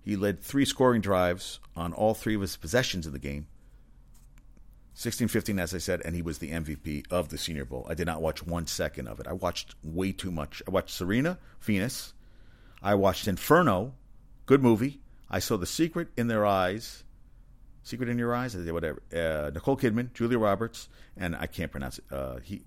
He 0.01 0.17
led 0.17 0.41
three 0.41 0.65
scoring 0.65 0.99
drives 0.99 1.62
on 1.73 1.93
all 1.93 2.13
three 2.13 2.36
of 2.36 2.41
his 2.41 2.58
possessions 2.58 3.08
in 3.08 3.13
the 3.13 3.19
game. 3.19 3.47
16 4.95 5.30
15, 5.30 5.58
as 5.58 5.73
I 5.73 5.77
said, 5.77 6.01
and 6.03 6.15
he 6.15 6.21
was 6.21 6.39
the 6.39 6.51
MVP 6.51 7.06
of 7.10 7.30
the 7.30 7.38
Senior 7.38 7.63
Bowl. 7.63 7.88
I 7.89 7.93
did 7.93 8.08
not 8.08 8.21
watch 8.21 8.45
one 8.45 8.67
second 8.67 9.08
of 9.08 9.21
it. 9.21 9.27
I 9.27 9.32
watched 9.32 9.75
way 9.82 10.12
too 10.12 10.32
much. 10.32 10.62
I 10.67 10.71
watched 10.71 10.89
Serena, 10.89 11.39
Venus. 11.62 12.13
I 12.81 12.95
watched 12.95 13.27
Inferno, 13.27 13.93
good 14.45 14.61
movie. 14.61 14.99
I 15.29 15.39
saw 15.39 15.57
The 15.57 15.65
Secret 15.65 16.09
in 16.15 16.27
Their 16.27 16.45
Eyes, 16.45 17.03
Secret 17.83 18.09
in 18.09 18.17
Your 18.17 18.35
Eyes, 18.35 18.55
whatever. 18.55 19.01
Uh, 19.13 19.51
Nicole 19.53 19.77
Kidman, 19.77 20.13
Julia 20.13 20.37
Roberts, 20.37 20.89
and 21.15 21.35
I 21.35 21.47
can't 21.47 21.71
pronounce 21.71 21.99
it. 21.99 22.05
Uh, 22.11 22.39
he, 22.43 22.63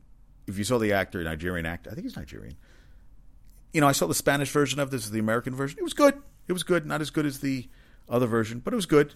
if 0.47 0.59
you 0.59 0.65
saw 0.65 0.79
the 0.79 0.93
actor, 0.93 1.23
Nigerian 1.23 1.67
actor, 1.67 1.91
I 1.91 1.95
think 1.95 2.07
he's 2.07 2.17
Nigerian. 2.17 2.57
You 3.73 3.81
know, 3.81 3.87
I 3.87 3.93
saw 3.93 4.07
the 4.07 4.15
Spanish 4.15 4.51
version 4.51 4.81
of 4.81 4.91
this, 4.91 5.09
the 5.09 5.19
American 5.19 5.55
version. 5.55 5.79
It 5.79 5.85
was 5.85 5.93
good. 5.93 6.21
It 6.49 6.53
was 6.53 6.65
good. 6.65 6.87
Not 6.87 7.01
as 7.01 7.11
good 7.11 7.27
as 7.27 7.41
the 7.41 7.69
other 8.09 8.27
version, 8.27 8.59
but 8.59 8.73
it 8.73 8.77
was 8.77 8.87
good. 8.87 9.15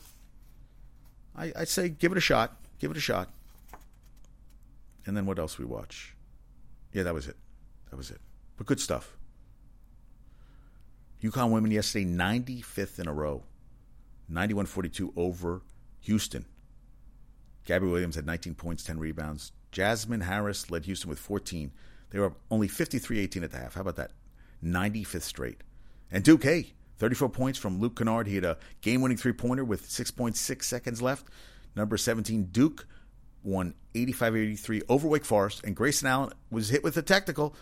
I, 1.34 1.52
I'd 1.56 1.68
say 1.68 1.88
give 1.88 2.12
it 2.12 2.18
a 2.18 2.20
shot. 2.20 2.56
Give 2.78 2.90
it 2.90 2.96
a 2.96 3.00
shot. 3.00 3.30
And 5.06 5.16
then 5.16 5.26
what 5.26 5.38
else 5.38 5.58
we 5.58 5.64
watch? 5.64 6.14
Yeah, 6.92 7.02
that 7.02 7.14
was 7.14 7.26
it. 7.26 7.36
That 7.90 7.96
was 7.96 8.10
it. 8.10 8.20
But 8.56 8.66
good 8.66 8.80
stuff. 8.80 9.16
UConn 11.22 11.50
women 11.50 11.70
yesterday, 11.70 12.04
95th 12.04 12.98
in 12.98 13.08
a 13.08 13.12
row. 13.12 13.44
91 14.28 14.66
42 14.66 15.12
over 15.16 15.62
Houston. 16.00 16.46
Gabby 17.64 17.86
Williams 17.86 18.16
had 18.16 18.26
19 18.26 18.54
points, 18.54 18.84
10 18.84 18.98
rebounds. 18.98 19.52
Jasmine 19.72 20.20
Harris 20.20 20.70
led 20.70 20.84
Houston 20.84 21.10
with 21.10 21.18
14. 21.18 21.72
They 22.10 22.18
were 22.18 22.32
only 22.50 22.68
53 22.68 23.18
18 23.18 23.44
at 23.44 23.50
the 23.50 23.58
half. 23.58 23.74
How 23.74 23.80
about 23.80 23.96
that? 23.96 24.12
95th 24.62 25.22
straight. 25.22 25.62
And 26.10 26.22
Duke, 26.22 26.44
hey, 26.44 26.74
34 26.98 27.28
points 27.30 27.58
from 27.58 27.80
Luke 27.80 27.96
Kennard. 27.96 28.26
He 28.26 28.36
had 28.36 28.44
a 28.44 28.58
game 28.80 29.00
winning 29.00 29.16
three 29.16 29.32
pointer 29.32 29.64
with 29.64 29.88
6.6 29.88 30.62
seconds 30.62 31.02
left. 31.02 31.26
Number 31.74 31.96
17, 31.96 32.44
Duke 32.52 32.86
won 33.42 33.74
85 33.94 34.36
83 34.36 34.82
over 34.88 35.08
Wake 35.08 35.24
Forest. 35.24 35.64
And 35.64 35.74
Grayson 35.74 36.06
Allen 36.06 36.32
was 36.50 36.68
hit 36.68 36.84
with 36.84 36.96
a 36.96 37.02
technical. 37.02 37.54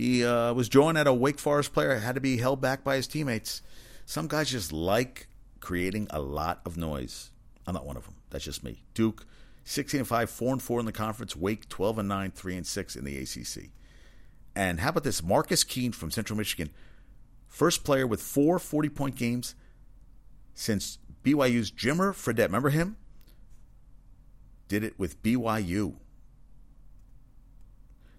He 0.00 0.24
uh, 0.24 0.54
was 0.54 0.70
drawing 0.70 0.96
at 0.96 1.06
a 1.06 1.12
Wake 1.12 1.38
Forest 1.38 1.74
player, 1.74 1.98
had 1.98 2.14
to 2.14 2.22
be 2.22 2.38
held 2.38 2.58
back 2.58 2.82
by 2.82 2.96
his 2.96 3.06
teammates. 3.06 3.60
Some 4.06 4.28
guys 4.28 4.50
just 4.50 4.72
like 4.72 5.28
creating 5.60 6.06
a 6.08 6.22
lot 6.22 6.62
of 6.64 6.78
noise. 6.78 7.32
I'm 7.66 7.74
not 7.74 7.84
one 7.84 7.98
of 7.98 8.06
them. 8.06 8.14
That's 8.30 8.46
just 8.46 8.64
me. 8.64 8.82
Duke, 8.94 9.26
16 9.64 10.00
and 10.00 10.08
5, 10.08 10.30
4 10.30 10.52
and 10.54 10.62
4 10.62 10.80
in 10.80 10.86
the 10.86 10.92
conference. 10.92 11.36
Wake, 11.36 11.68
12 11.68 11.98
and 11.98 12.08
9, 12.08 12.30
3 12.30 12.56
and 12.56 12.66
6 12.66 12.96
in 12.96 13.04
the 13.04 13.18
ACC. 13.18 13.72
And 14.56 14.80
how 14.80 14.88
about 14.88 15.04
this? 15.04 15.22
Marcus 15.22 15.64
Keene 15.64 15.92
from 15.92 16.10
Central 16.10 16.38
Michigan, 16.38 16.70
first 17.46 17.84
player 17.84 18.06
with 18.06 18.22
four 18.22 18.58
40 18.58 18.88
point 18.88 19.16
games 19.16 19.54
since 20.54 20.96
BYU's 21.22 21.70
Jimmer 21.70 22.14
Fredette. 22.14 22.46
Remember 22.46 22.70
him? 22.70 22.96
Did 24.66 24.82
it 24.82 24.98
with 24.98 25.22
BYU. 25.22 25.96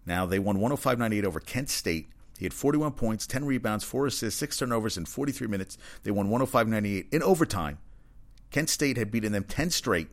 Now, 0.06 0.26
they 0.26 0.40
won 0.40 0.56
105 0.58 0.98
98 0.98 1.26
over 1.26 1.40
Kent 1.40 1.70
State. 1.70 2.10
He 2.38 2.46
had 2.46 2.54
41 2.54 2.94
points, 2.94 3.28
10 3.28 3.46
rebounds, 3.46 3.84
4 3.84 4.08
assists, 4.08 4.40
6 4.40 4.58
turnovers 4.58 4.98
in 4.98 5.06
43 5.06 5.48
minutes. 5.48 5.78
They 6.04 6.12
won 6.12 6.30
105 6.30 6.68
98 6.68 7.08
in 7.12 7.22
overtime. 7.22 7.78
Kent 8.50 8.70
State 8.70 8.98
had 8.98 9.12
beaten 9.12 9.32
them 9.32 9.44
10 9.44 9.70
straight. 9.70 10.10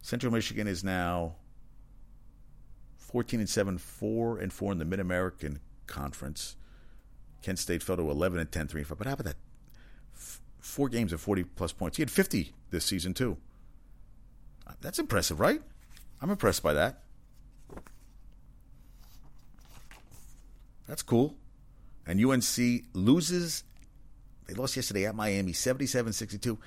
Central 0.00 0.32
Michigan 0.32 0.66
is 0.66 0.82
now 0.82 1.36
14 2.96 3.40
and 3.40 3.48
7, 3.48 3.78
4 3.78 4.38
and 4.38 4.52
4 4.52 4.72
in 4.72 4.78
the 4.78 4.84
Mid 4.84 5.00
American 5.00 5.60
Conference. 5.86 6.56
Kent 7.42 7.58
State 7.58 7.82
fell 7.82 7.96
to 7.96 8.10
11 8.10 8.38
and 8.38 8.50
10, 8.50 8.68
3 8.68 8.80
and 8.80 8.88
5. 8.88 8.98
But 8.98 9.06
how 9.06 9.12
about 9.12 9.26
that? 9.26 9.36
F- 10.14 10.40
four 10.58 10.88
games 10.88 11.12
of 11.12 11.20
40 11.20 11.44
plus 11.44 11.72
points. 11.72 11.98
He 11.98 12.02
had 12.02 12.10
50 12.10 12.52
this 12.70 12.84
season, 12.86 13.12
too. 13.12 13.36
That's 14.80 14.98
impressive, 14.98 15.40
right? 15.40 15.62
I'm 16.20 16.30
impressed 16.30 16.62
by 16.62 16.74
that. 16.74 17.03
That's 20.86 21.02
cool. 21.02 21.36
And 22.06 22.22
UNC 22.22 22.84
loses. 22.92 23.64
They 24.46 24.54
lost 24.54 24.76
yesterday 24.76 25.06
at 25.06 25.14
Miami 25.14 25.52
77 25.52 26.12
62. 26.12 26.58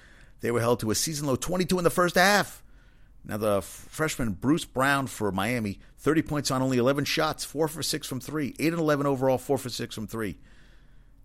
They 0.42 0.52
were 0.52 0.60
held 0.60 0.80
to 0.82 0.92
a 0.92 0.96
season 0.96 1.28
low 1.28 1.36
22 1.36 1.78
in 1.78 1.84
the 1.84 1.90
first 1.90 2.16
half. 2.16 2.64
Now, 3.26 3.38
the 3.38 3.62
freshman 3.62 4.32
Bruce 4.32 4.64
Brown 4.64 5.08
for 5.08 5.32
Miami, 5.32 5.80
30 5.98 6.22
points 6.22 6.50
on 6.50 6.62
only 6.62 6.78
11 6.78 7.04
shots, 7.04 7.44
4 7.44 7.68
for 7.68 7.84
6 7.84 8.08
from 8.08 8.22
3, 8.22 8.56
8 8.58 8.74
and 8.74 8.80
11 8.80 9.06
overall, 9.06 9.38
4 9.38 9.58
for 9.58 9.70
6 9.70 9.94
from 9.94 10.08
3. 10.08 10.38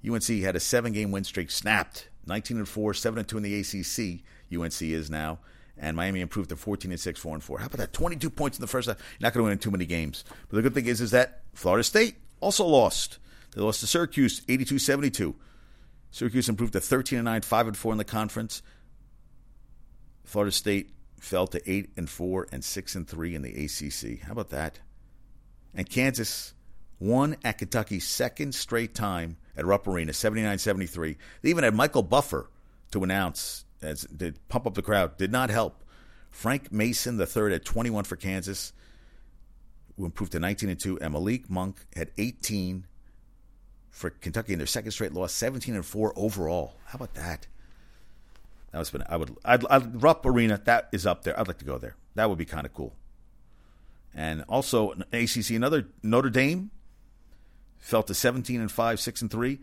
UNC 0.05 0.25
had 0.25 0.57
a 0.57 0.61
seven 0.61 0.93
game 0.93 1.13
win 1.13 1.23
streak 1.23 1.51
snapped, 1.51 2.09
19 2.27 2.57
and 2.57 2.69
4, 2.69 2.95
7 2.95 3.19
and 3.19 3.29
2 3.29 3.37
in 3.37 3.43
the 3.45 3.61
ACC. 3.61 4.25
UNC 4.53 4.83
is 4.83 5.11
now. 5.11 5.39
And 5.79 5.97
Miami 5.97 6.21
improved 6.21 6.49
to 6.51 6.57
14 6.57 6.91
and 6.91 7.01
6, 7.01 7.21
4 7.21 7.35
and 7.35 7.43
4. 7.43 7.59
How 7.61 7.67
about 7.67 7.79
that? 7.79 7.93
22 7.93 8.31
points 8.31 8.59
in 8.59 8.61
the 8.61 8.67
first 8.67 8.89
half. 8.89 8.99
You're 8.99 9.27
not 9.27 9.33
going 9.33 9.43
to 9.43 9.45
win 9.45 9.53
in 9.53 9.59
too 9.59 9.71
many 9.71 9.87
games. 9.87 10.25
But 10.49 10.57
the 10.57 10.63
good 10.63 10.75
thing 10.75 10.87
is, 10.87 11.01
is 11.01 11.13
that 11.13 11.43
Florida 11.55 11.85
State 11.85 12.17
also 12.43 12.67
lost. 12.67 13.19
They 13.55 13.63
lost 13.63 13.81
to 13.81 13.87
Syracuse 13.87 14.43
82 14.49 14.79
72. 14.79 15.35
Syracuse 16.11 16.49
improved 16.49 16.75
to 16.75 16.81
13 16.81 17.19
and 17.19 17.25
9, 17.25 17.43
5 17.43 17.67
and 17.69 17.77
4 17.77 17.93
in 17.93 17.99
the 17.99 18.05
conference. 18.05 18.63
Florida 20.25 20.53
State 20.53 20.91
fell 21.19 21.47
to 21.47 21.71
8 21.71 21.91
and 21.97 22.09
4 22.09 22.49
and 22.53 22.63
6 22.63 22.95
and 22.95 23.09
3 23.09 23.35
in 23.35 23.43
the 23.43 23.65
ACC. 23.65 24.21
How 24.21 24.33
about 24.33 24.51
that? 24.51 24.81
And 25.75 25.89
Kansas 25.89 26.55
won 26.99 27.37
at 27.45 27.59
Kentucky 27.59 27.99
second 27.99 28.55
straight 28.55 28.95
time 28.95 29.37
at 29.57 29.65
Rupp 29.65 29.87
Arena, 29.87 30.13
79-73. 30.13 31.17
They 31.41 31.51
even 31.51 31.65
had 31.65 31.75
Michael 31.75 32.03
Buffer 32.03 32.51
to 32.93 33.03
announce 33.03 33.65
as 33.81 34.07
to 34.19 34.33
pump 34.49 34.67
up 34.67 34.75
the 34.75 34.83
crowd. 34.83 35.17
Did 35.17 35.33
not 35.33 35.51
help. 35.51 35.83
Frank 36.31 36.73
Mason 36.73 37.17
the 37.17 37.27
third 37.27 37.53
at 37.53 37.65
21 37.65 38.05
for 38.05 38.17
Kansas, 38.17 38.73
who 39.97 40.05
improved 40.05 40.33
to 40.33 40.41
19 40.41 40.69
and 40.69 40.81
2, 40.81 40.99
and 41.01 41.13
Malik 41.13 41.51
Monk 41.51 41.87
had 41.95 42.11
18 42.19 42.87
for 43.91 44.11
Kentucky 44.11 44.53
in 44.53 44.59
their 44.59 44.67
second 44.67 44.93
straight 44.93 45.13
loss, 45.13 45.33
17 45.33 45.75
and 45.75 45.85
4 45.85 46.13
overall. 46.17 46.77
How 46.87 46.97
about 46.97 47.15
that? 47.15 47.47
That 48.73 48.79
was 48.79 48.91
been 48.91 49.05
I 49.09 49.17
would 49.17 49.37
I'd, 49.45 49.67
I'd 49.67 50.03
Rupp 50.03 50.25
Arena 50.25 50.61
that 50.65 50.89
is 50.93 51.07
up 51.07 51.25
there. 51.25 51.39
I'd 51.39 51.47
like 51.47 51.59
to 51.59 51.65
go 51.65 51.79
there. 51.79 51.95
That 52.15 52.29
would 52.29 52.39
be 52.39 52.47
kind 52.47 52.67
of 52.67 52.73
cool. 52.73 52.95
And 54.15 54.45
also 54.49 54.93
ACC 55.13 55.51
another 55.51 55.89
Notre 56.03 56.31
Dame 56.31 56.71
fell 57.79 58.03
to 58.03 58.15
17 58.15 58.61
and 58.61 58.71
5, 58.71 59.01
6 59.01 59.23
and 59.23 59.31
3. 59.31 59.59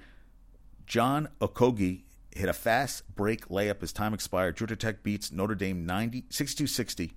John 0.85 1.29
Okogie 1.41 2.01
hit 2.31 2.49
a 2.49 2.53
fast 2.53 3.15
break 3.15 3.47
layup 3.47 3.81
as 3.81 3.91
time 3.91 4.13
expired. 4.13 4.57
Georgia 4.57 4.75
Tech 4.75 5.03
beats 5.03 5.31
Notre 5.31 5.55
Dame 5.55 5.85
90 5.85 6.23
62-60. 6.23 7.11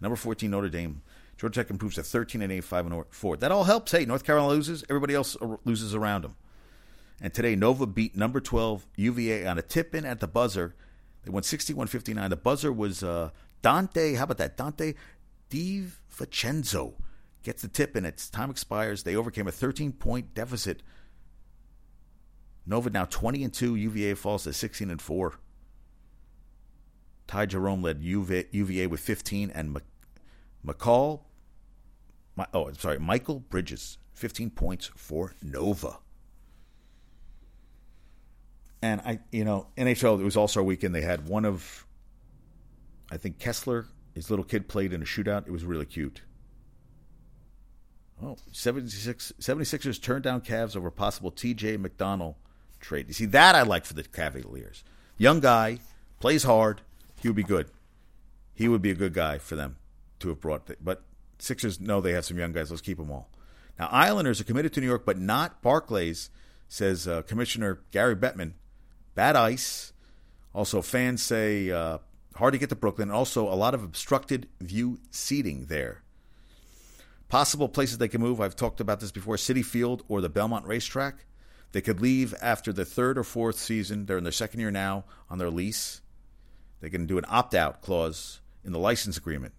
Number 0.00 0.16
14 0.16 0.50
Notre 0.50 0.68
Dame. 0.68 1.02
Georgia 1.36 1.62
Tech 1.62 1.70
improves 1.70 1.96
to 1.96 2.02
13 2.02 2.42
and 2.42 2.52
8, 2.52 2.60
5 2.62 2.86
and 2.86 3.04
4. 3.10 3.36
That 3.38 3.52
all 3.52 3.64
helps. 3.64 3.92
Hey, 3.92 4.04
North 4.04 4.24
Carolina 4.24 4.50
loses, 4.50 4.84
everybody 4.88 5.14
else 5.14 5.36
loses 5.64 5.94
around 5.94 6.22
them. 6.22 6.36
And 7.20 7.32
today 7.32 7.56
Nova 7.56 7.86
beat 7.86 8.16
number 8.16 8.40
12 8.40 8.86
UVA 8.96 9.46
on 9.46 9.58
a 9.58 9.62
tip 9.62 9.94
in 9.94 10.04
at 10.04 10.20
the 10.20 10.28
buzzer 10.28 10.74
they 11.24 11.30
won 11.30 11.42
61 11.42 11.86
59. 11.86 12.30
The 12.30 12.36
buzzer 12.36 12.72
was 12.72 13.02
uh, 13.02 13.30
Donte. 13.62 14.16
How 14.16 14.24
about 14.24 14.38
that? 14.38 14.56
Donte 14.56 14.94
DiVincenzo 15.50 16.94
gets 17.42 17.62
the 17.62 17.68
tip, 17.68 17.96
and 17.96 18.06
its 18.06 18.28
time 18.28 18.50
expires. 18.50 19.02
They 19.02 19.16
overcame 19.16 19.48
a 19.48 19.52
13 19.52 19.92
point 19.92 20.34
deficit 20.34 20.82
Nova 22.66 22.90
now 22.90 23.04
20 23.06 23.44
and 23.44 23.52
2. 23.52 23.74
UVA 23.74 24.14
falls 24.14 24.44
to 24.44 24.52
16 24.52 24.90
and 24.90 25.00
4. 25.00 25.34
Ty 27.26 27.46
Jerome 27.46 27.82
led 27.82 28.02
UVA, 28.02 28.46
UVA 28.50 28.86
with 28.86 29.00
15, 29.00 29.50
and 29.50 29.80
McCall, 30.66 31.20
my, 32.36 32.46
oh, 32.54 32.72
sorry, 32.72 32.98
Mikal 32.98 33.42
Bridges, 33.48 33.98
15 34.14 34.50
points 34.50 34.90
for 34.96 35.34
Nova. 35.42 35.98
And 38.82 39.00
I, 39.02 39.20
you 39.30 39.44
know, 39.44 39.68
NHL, 39.76 40.20
it 40.20 40.24
was 40.24 40.36
All 40.36 40.48
Star 40.48 40.62
weekend. 40.62 40.94
They 40.94 41.02
had 41.02 41.28
one 41.28 41.44
of, 41.44 41.86
I 43.10 43.16
think 43.16 43.38
Kesler, 43.38 43.86
his 44.14 44.30
little 44.30 44.44
kid 44.44 44.68
played 44.68 44.92
in 44.92 45.02
a 45.02 45.04
shootout. 45.04 45.46
It 45.46 45.52
was 45.52 45.64
really 45.64 45.86
cute. 45.86 46.22
Oh, 48.22 48.36
76, 48.52 49.32
76ers 49.40 50.00
turned 50.00 50.24
down 50.24 50.40
Cavs 50.40 50.76
over 50.76 50.90
possible 50.90 51.32
TJ 51.32 51.78
McConnell 51.78 52.36
trade. 52.78 53.08
You 53.08 53.14
see, 53.14 53.26
that 53.26 53.54
I 53.54 53.62
like 53.62 53.84
for 53.84 53.94
the 53.94 54.04
Cavaliers. 54.04 54.84
Young 55.18 55.40
guy, 55.40 55.78
plays 56.20 56.44
hard. 56.44 56.82
He 57.20 57.28
would 57.28 57.36
be 57.36 57.42
good. 57.42 57.68
He 58.54 58.68
would 58.68 58.82
be 58.82 58.90
a 58.90 58.94
good 58.94 59.14
guy 59.14 59.38
for 59.38 59.56
them 59.56 59.76
to 60.24 60.30
have 60.30 60.40
brought. 60.40 60.68
But 60.82 61.02
Sixers 61.38 61.80
know 61.80 62.00
they 62.00 62.12
have 62.12 62.24
some 62.24 62.38
young 62.38 62.52
guys. 62.52 62.70
Let's 62.70 62.80
keep 62.80 62.98
them 62.98 63.10
all. 63.10 63.28
Now, 63.78 63.88
Islanders 63.90 64.40
are 64.40 64.44
committed 64.44 64.72
to 64.74 64.80
New 64.80 64.86
York, 64.86 65.04
but 65.04 65.18
not 65.18 65.60
Barclays, 65.62 66.30
says 66.68 67.06
uh, 67.06 67.22
Commissioner 67.22 67.80
Gary 67.90 68.16
Bettman. 68.16 68.52
Bad 69.14 69.36
ice. 69.36 69.92
Also, 70.54 70.80
fans 70.80 71.22
say 71.22 71.70
uh, 71.70 71.98
hard 72.36 72.52
to 72.54 72.58
get 72.58 72.70
to 72.70 72.76
Brooklyn. 72.76 73.10
Also, 73.10 73.46
a 73.46 73.54
lot 73.54 73.74
of 73.74 73.82
obstructed 73.82 74.48
view 74.60 74.98
seating 75.10 75.66
there. 75.66 76.02
Possible 77.28 77.68
places 77.68 77.98
they 77.98 78.08
can 78.08 78.20
move. 78.20 78.40
I've 78.40 78.56
talked 78.56 78.80
about 78.80 79.00
this 79.00 79.10
before 79.10 79.36
Citi 79.36 79.64
Field 79.64 80.04
or 80.08 80.20
the 80.20 80.28
Belmont 80.28 80.66
Racetrack. 80.66 81.26
They 81.72 81.80
could 81.80 82.00
leave 82.00 82.34
after 82.40 82.72
the 82.72 82.84
third 82.84 83.18
or 83.18 83.24
fourth 83.24 83.58
season. 83.58 84.06
They're 84.06 84.18
in 84.18 84.24
their 84.24 84.32
second 84.32 84.60
year 84.60 84.70
now 84.70 85.04
on 85.28 85.38
their 85.38 85.50
lease. 85.50 86.00
They 86.80 86.90
can 86.90 87.06
do 87.06 87.18
an 87.18 87.24
opt 87.28 87.54
out 87.54 87.82
clause 87.82 88.40
in 88.64 88.72
the 88.72 88.78
license 88.78 89.16
agreement. 89.16 89.54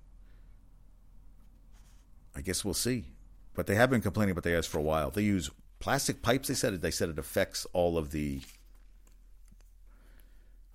I 2.36 2.42
guess 2.42 2.66
we'll 2.66 2.74
see. 2.74 3.06
But 3.54 3.68
they 3.68 3.76
have 3.76 3.90
been 3.90 4.02
complaining 4.02 4.32
about 4.32 4.44
the 4.44 4.58
ice 4.58 4.68
for 4.68 4.78
a 4.78 4.84
while. 4.84 5.10
They 5.10 5.22
use 5.24 5.50
plastic 5.80 6.22
pipes. 6.22 6.48
They 6.48 6.54
said 6.54 6.74
it. 6.74 6.82
They 6.82 6.92
said 6.92 7.10
it 7.10 7.20
affects 7.20 7.66
all 7.74 7.98
of 7.98 8.12
the 8.12 8.42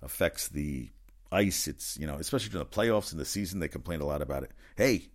affects 0.01 0.47
the 0.47 0.89
ice. 1.31 1.67
It's 1.67 1.97
you 1.97 2.07
know, 2.07 2.15
especially 2.15 2.49
during 2.49 2.67
the 2.69 2.75
playoffs 2.75 3.11
and 3.11 3.21
the 3.21 3.25
season, 3.25 3.59
they 3.59 3.67
complained 3.67 4.01
a 4.01 4.05
lot 4.05 4.21
about 4.21 4.43
it. 4.43 4.51
Hey, 4.75 5.09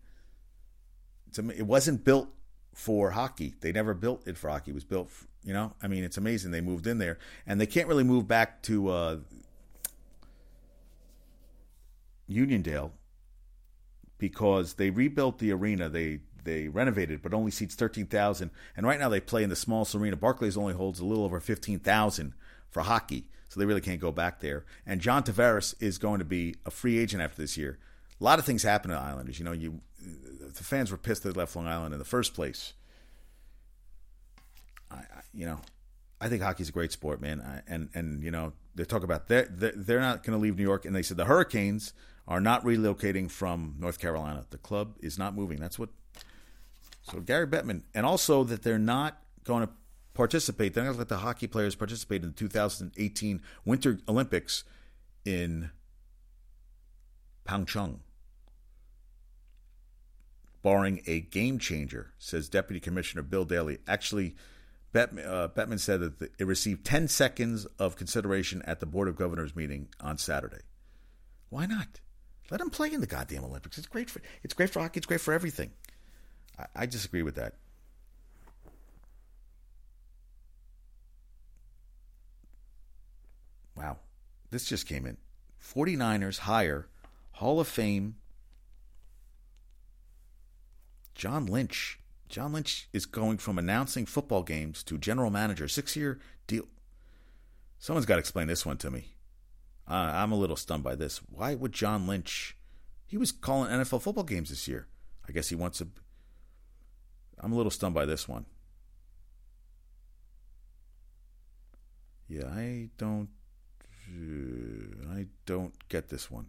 it 1.36 1.66
wasn't 1.66 2.04
built 2.04 2.28
for 2.72 3.10
hockey. 3.10 3.54
They 3.60 3.72
never 3.72 3.94
built 3.94 4.28
it 4.28 4.36
for 4.36 4.48
hockey. 4.48 4.70
It 4.70 4.74
was 4.74 4.84
built, 4.84 5.10
for, 5.10 5.26
you 5.44 5.52
know. 5.52 5.72
I 5.82 5.88
mean, 5.88 6.04
it's 6.04 6.16
amazing 6.16 6.50
they 6.50 6.60
moved 6.60 6.86
in 6.86 6.98
there, 6.98 7.18
and 7.46 7.60
they 7.60 7.66
can't 7.66 7.88
really 7.88 8.04
move 8.04 8.28
back 8.28 8.62
to 8.64 8.88
uh, 8.88 9.16
Uniondale 12.30 12.90
because 14.18 14.74
they 14.74 14.90
rebuilt 14.90 15.38
the 15.38 15.52
arena. 15.52 15.88
They 15.88 16.20
they 16.46 16.68
renovated, 16.68 17.20
but 17.20 17.34
only 17.34 17.50
seats 17.50 17.74
thirteen 17.74 18.06
thousand. 18.06 18.50
And 18.76 18.86
right 18.86 18.98
now 18.98 19.10
they 19.10 19.20
play 19.20 19.42
in 19.42 19.50
the 19.50 19.56
small 19.56 19.86
arena. 19.94 20.16
Barclays 20.16 20.56
only 20.56 20.72
holds 20.72 21.00
a 21.00 21.04
little 21.04 21.24
over 21.24 21.38
fifteen 21.40 21.78
thousand 21.78 22.32
for 22.70 22.82
hockey, 22.82 23.28
so 23.48 23.60
they 23.60 23.66
really 23.66 23.82
can't 23.82 24.00
go 24.00 24.12
back 24.12 24.40
there. 24.40 24.64
And 24.86 25.00
John 25.02 25.22
Tavares 25.22 25.74
is 25.80 25.98
going 25.98 26.20
to 26.20 26.24
be 26.24 26.54
a 26.64 26.70
free 26.70 26.98
agent 26.98 27.22
after 27.22 27.42
this 27.42 27.58
year. 27.58 27.78
A 28.18 28.24
lot 28.24 28.38
of 28.38 28.46
things 28.46 28.62
happen 28.62 28.90
to 28.90 28.96
the 28.96 29.02
Islanders. 29.02 29.38
You 29.38 29.44
know, 29.44 29.52
you 29.52 29.80
the 30.00 30.64
fans 30.64 30.90
were 30.90 30.96
pissed 30.96 31.22
they 31.22 31.30
left 31.30 31.54
Long 31.54 31.66
Island 31.66 31.92
in 31.92 31.98
the 31.98 32.04
first 32.04 32.32
place. 32.32 32.72
I, 34.90 34.96
I 34.96 35.20
you 35.34 35.44
know, 35.44 35.60
I 36.20 36.28
think 36.28 36.42
hockey's 36.42 36.70
a 36.70 36.72
great 36.72 36.92
sport, 36.92 37.20
man. 37.20 37.40
I, 37.40 37.62
and 37.70 37.90
and 37.94 38.22
you 38.22 38.30
know, 38.30 38.52
they 38.74 38.84
talk 38.84 39.02
about 39.02 39.28
they're 39.28 39.48
they're 39.50 40.00
not 40.00 40.22
going 40.22 40.38
to 40.38 40.42
leave 40.42 40.56
New 40.56 40.62
York, 40.62 40.84
and 40.84 40.94
they 40.94 41.02
said 41.02 41.16
the 41.16 41.26
Hurricanes 41.26 41.92
are 42.28 42.40
not 42.40 42.64
relocating 42.64 43.30
from 43.30 43.76
North 43.78 43.98
Carolina. 44.00 44.46
The 44.50 44.58
club 44.58 44.96
is 45.00 45.18
not 45.18 45.34
moving. 45.34 45.58
That's 45.58 45.78
what. 45.78 45.90
So 47.10 47.20
Gary 47.20 47.46
Bettman, 47.46 47.82
and 47.94 48.04
also 48.04 48.42
that 48.44 48.62
they're 48.62 48.78
not 48.78 49.22
going 49.44 49.66
to 49.66 49.72
participate. 50.12 50.74
They're 50.74 50.82
not 50.82 50.88
going 50.88 50.96
to 50.96 51.00
let 51.00 51.08
the 51.08 51.18
hockey 51.18 51.46
players 51.46 51.74
participate 51.74 52.22
in 52.22 52.30
the 52.30 52.34
2018 52.34 53.42
Winter 53.64 53.98
Olympics 54.08 54.64
in 55.24 55.70
Pyeongchang 57.46 58.00
barring 60.66 61.00
a 61.06 61.20
game 61.20 61.60
changer, 61.60 62.12
says 62.18 62.48
Deputy 62.48 62.80
Commissioner 62.80 63.22
Bill 63.22 63.44
Daly. 63.44 63.78
Actually, 63.86 64.34
Bet, 64.92 65.10
uh, 65.12 65.46
Bettman 65.54 65.78
said 65.78 66.00
that 66.00 66.18
the, 66.18 66.28
it 66.40 66.44
received 66.44 66.84
10 66.84 67.06
seconds 67.06 67.66
of 67.78 67.94
consideration 67.94 68.62
at 68.62 68.80
the 68.80 68.86
Board 68.86 69.06
of 69.06 69.14
Governors 69.14 69.54
meeting 69.54 69.86
on 70.00 70.18
Saturday. 70.18 70.62
Why 71.50 71.66
not? 71.66 72.00
Let 72.50 72.58
them 72.58 72.70
play 72.70 72.92
in 72.92 73.00
the 73.00 73.06
goddamn 73.06 73.44
Olympics. 73.44 73.78
It's 73.78 73.86
great 73.86 74.10
for 74.10 74.20
it's 74.42 74.54
great 74.54 74.70
for 74.70 74.80
hockey. 74.80 74.98
It's 74.98 75.06
great 75.06 75.20
for 75.20 75.32
everything. 75.32 75.70
I, 76.74 76.86
disagree 76.86 77.22
with 77.22 77.34
that. 77.34 77.54
Wow. 83.76 83.98
This 84.50 84.64
just 84.64 84.86
came 84.86 85.04
in. 85.04 85.18
49ers 85.62 86.38
hire 86.38 86.86
Hall 87.32 87.60
of 87.60 87.68
Fame 87.68 88.16
John 91.14 91.46
Lynch. 91.46 91.98
John 92.28 92.52
Lynch 92.52 92.88
is 92.92 93.06
going 93.06 93.38
from 93.38 93.58
announcing 93.58 94.04
football 94.04 94.42
games 94.42 94.82
to 94.84 94.98
general 94.98 95.30
manager, 95.30 95.68
six 95.68 95.96
year 95.96 96.18
deal. 96.46 96.64
Someone's 97.78 98.06
got 98.06 98.16
to 98.16 98.20
explain 98.20 98.48
this 98.48 98.66
one 98.66 98.76
to 98.78 98.90
me. 98.90 99.14
Uh, 99.88 100.10
I'm 100.14 100.32
a 100.32 100.36
little 100.36 100.56
stunned 100.56 100.82
by 100.82 100.94
this. 100.94 101.18
Why 101.30 101.54
would 101.54 101.72
John 101.72 102.06
Lynch? 102.06 102.56
He 103.06 103.16
was 103.16 103.32
calling 103.32 103.70
NFL 103.70 104.02
football 104.02 104.24
games 104.24 104.50
this 104.50 104.66
year. 104.66 104.88
I 105.28 105.32
guess 105.32 105.48
he 105.48 105.54
wants 105.54 105.78
to. 105.78 105.88
I'm 107.40 107.52
a 107.52 107.56
little 107.56 107.70
stunned 107.70 107.94
by 107.94 108.06
this 108.06 108.28
one. 108.28 108.46
Yeah, 112.28 112.46
I 112.46 112.88
don't. 112.98 113.28
Uh, 114.08 115.12
I 115.12 115.26
don't 115.46 115.74
get 115.88 116.08
this 116.08 116.30
one. 116.30 116.46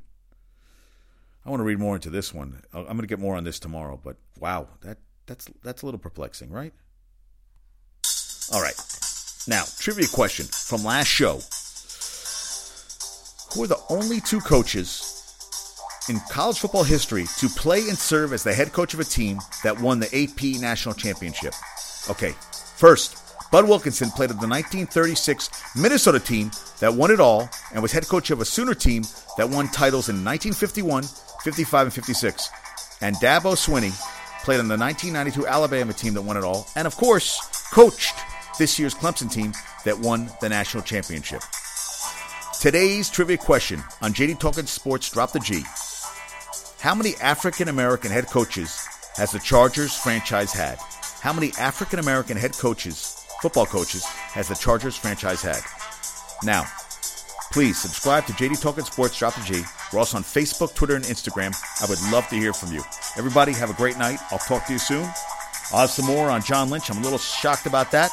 I 1.45 1.49
want 1.49 1.59
to 1.61 1.63
read 1.63 1.79
more 1.79 1.95
into 1.95 2.09
this 2.09 2.33
one. 2.33 2.61
I'm 2.73 2.85
going 2.85 2.99
to 2.99 3.07
get 3.07 3.19
more 3.19 3.35
on 3.35 3.43
this 3.43 3.59
tomorrow, 3.59 3.99
but 4.03 4.17
wow, 4.39 4.67
that 4.81 4.97
that's 5.25 5.47
that's 5.63 5.81
a 5.81 5.85
little 5.85 5.99
perplexing, 5.99 6.51
right? 6.51 6.73
All 8.53 8.61
right. 8.61 8.75
Now, 9.47 9.63
trivia 9.79 10.07
question 10.07 10.45
from 10.45 10.83
last 10.83 11.07
show. 11.07 11.39
Who 13.53 13.63
are 13.63 13.67
the 13.67 13.79
only 13.89 14.19
two 14.19 14.41
coaches 14.41 15.16
in 16.09 16.19
college 16.31 16.59
football 16.59 16.83
history 16.83 17.25
to 17.37 17.47
play 17.49 17.79
and 17.89 17.97
serve 17.97 18.33
as 18.33 18.43
the 18.43 18.53
head 18.53 18.73
coach 18.73 18.93
of 18.93 18.99
a 18.99 19.03
team 19.03 19.39
that 19.63 19.79
won 19.79 19.99
the 19.99 20.07
AP 20.15 20.59
National 20.61 20.95
Championship? 20.95 21.53
Okay. 22.09 22.33
First, 22.75 23.17
Bud 23.51 23.67
Wilkinson 23.67 24.09
played 24.09 24.29
at 24.29 24.39
the 24.39 24.47
1936 24.47 25.49
Minnesota 25.75 26.19
team 26.19 26.51
that 26.79 26.93
won 26.93 27.11
it 27.11 27.19
all 27.19 27.49
and 27.73 27.81
was 27.81 27.91
head 27.91 28.07
coach 28.07 28.29
of 28.31 28.41
a 28.41 28.45
Sooner 28.45 28.73
team 28.73 29.03
that 29.37 29.49
won 29.49 29.67
titles 29.67 30.09
in 30.09 30.23
1951, 30.23 31.03
55 31.43 31.87
and 31.87 31.93
56. 31.93 32.49
And 33.01 33.15
Dabo 33.17 33.55
Swinney 33.55 33.93
played 34.43 34.59
on 34.59 34.67
the 34.67 34.77
1992 34.77 35.47
Alabama 35.47 35.93
team 35.93 36.13
that 36.13 36.21
won 36.21 36.37
it 36.37 36.43
all, 36.43 36.67
and 36.75 36.87
of 36.87 36.95
course, 36.95 37.39
coached 37.71 38.15
this 38.57 38.79
year's 38.79 38.95
Clemson 38.95 39.31
team 39.31 39.53
that 39.85 39.99
won 39.99 40.29
the 40.41 40.49
national 40.49 40.83
championship. 40.83 41.41
Today's 42.59 43.09
trivia 43.09 43.37
question 43.37 43.83
on 44.01 44.13
JD 44.13 44.39
Talking 44.39 44.65
Sports 44.65 45.11
Drop 45.11 45.31
the 45.31 45.39
G. 45.39 45.63
How 46.79 46.93
many 46.95 47.15
African 47.17 47.67
American 47.69 48.11
head 48.11 48.27
coaches 48.27 48.79
has 49.15 49.31
the 49.31 49.39
Chargers 49.39 49.95
franchise 49.95 50.53
had? 50.53 50.77
How 51.21 51.33
many 51.33 51.51
African 51.59 51.99
American 51.99 52.37
head 52.37 52.53
coaches, 52.53 53.25
football 53.41 53.65
coaches, 53.65 54.05
has 54.05 54.47
the 54.47 54.55
Chargers 54.55 54.95
franchise 54.95 55.41
had? 55.41 55.61
Now, 56.43 56.65
please 57.51 57.79
subscribe 57.79 58.25
to 58.27 58.33
JD 58.33 58.61
Talking 58.61 58.85
Sports 58.85 59.17
Drop 59.17 59.33
the 59.35 59.41
G 59.41 59.63
we're 59.91 59.99
also 59.99 60.17
on 60.17 60.23
Facebook, 60.23 60.75
Twitter, 60.75 60.95
and 60.95 61.05
Instagram. 61.05 61.55
I 61.81 61.89
would 61.89 61.99
love 62.11 62.27
to 62.29 62.35
hear 62.35 62.51
from 62.53 62.73
you. 62.73 62.83
Everybody, 63.17 63.53
have 63.53 63.69
a 63.69 63.73
great 63.73 63.97
night. 63.97 64.19
I'll 64.31 64.37
talk 64.37 64.65
to 64.65 64.73
you 64.73 64.79
soon. 64.79 65.03
I'll 65.71 65.79
have 65.79 65.89
some 65.89 66.05
more 66.05 66.29
on 66.29 66.41
John 66.41 66.69
Lynch. 66.69 66.89
I'm 66.89 66.97
a 66.97 67.01
little 67.01 67.17
shocked 67.17 67.65
about 67.65 67.91
that. 67.91 68.11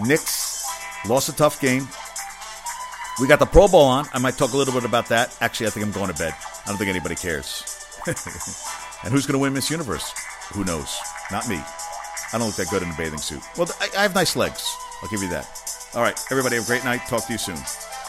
Knicks 0.00 0.66
lost 1.06 1.28
a 1.28 1.32
tough 1.32 1.60
game. 1.60 1.88
We 3.20 3.26
got 3.26 3.38
the 3.38 3.46
Pro 3.46 3.68
Bowl 3.68 3.82
on. 3.82 4.06
I 4.14 4.18
might 4.18 4.38
talk 4.38 4.54
a 4.54 4.56
little 4.56 4.72
bit 4.72 4.84
about 4.84 5.08
that. 5.08 5.36
Actually, 5.42 5.66
I 5.66 5.70
think 5.70 5.84
I'm 5.84 5.92
going 5.92 6.10
to 6.10 6.18
bed. 6.18 6.32
I 6.64 6.68
don't 6.68 6.78
think 6.78 6.88
anybody 6.88 7.14
cares. 7.14 7.86
and 8.06 9.12
who's 9.12 9.26
going 9.26 9.34
to 9.34 9.38
win 9.38 9.52
Miss 9.52 9.70
Universe? 9.70 10.14
Who 10.54 10.64
knows? 10.64 10.98
Not 11.30 11.46
me. 11.46 11.60
I 12.32 12.38
don't 12.38 12.46
look 12.46 12.56
that 12.56 12.70
good 12.70 12.82
in 12.82 12.90
a 12.90 12.96
bathing 12.96 13.18
suit. 13.18 13.42
Well, 13.58 13.68
I, 13.78 13.90
I 13.98 14.02
have 14.02 14.14
nice 14.14 14.36
legs. 14.36 14.74
I'll 15.02 15.10
give 15.10 15.22
you 15.22 15.28
that. 15.30 15.46
All 15.94 16.02
right, 16.02 16.18
everybody, 16.30 16.56
have 16.56 16.64
a 16.64 16.66
great 16.66 16.84
night. 16.84 17.02
Talk 17.08 17.26
to 17.26 17.32
you 17.32 17.38
soon. 17.38 17.58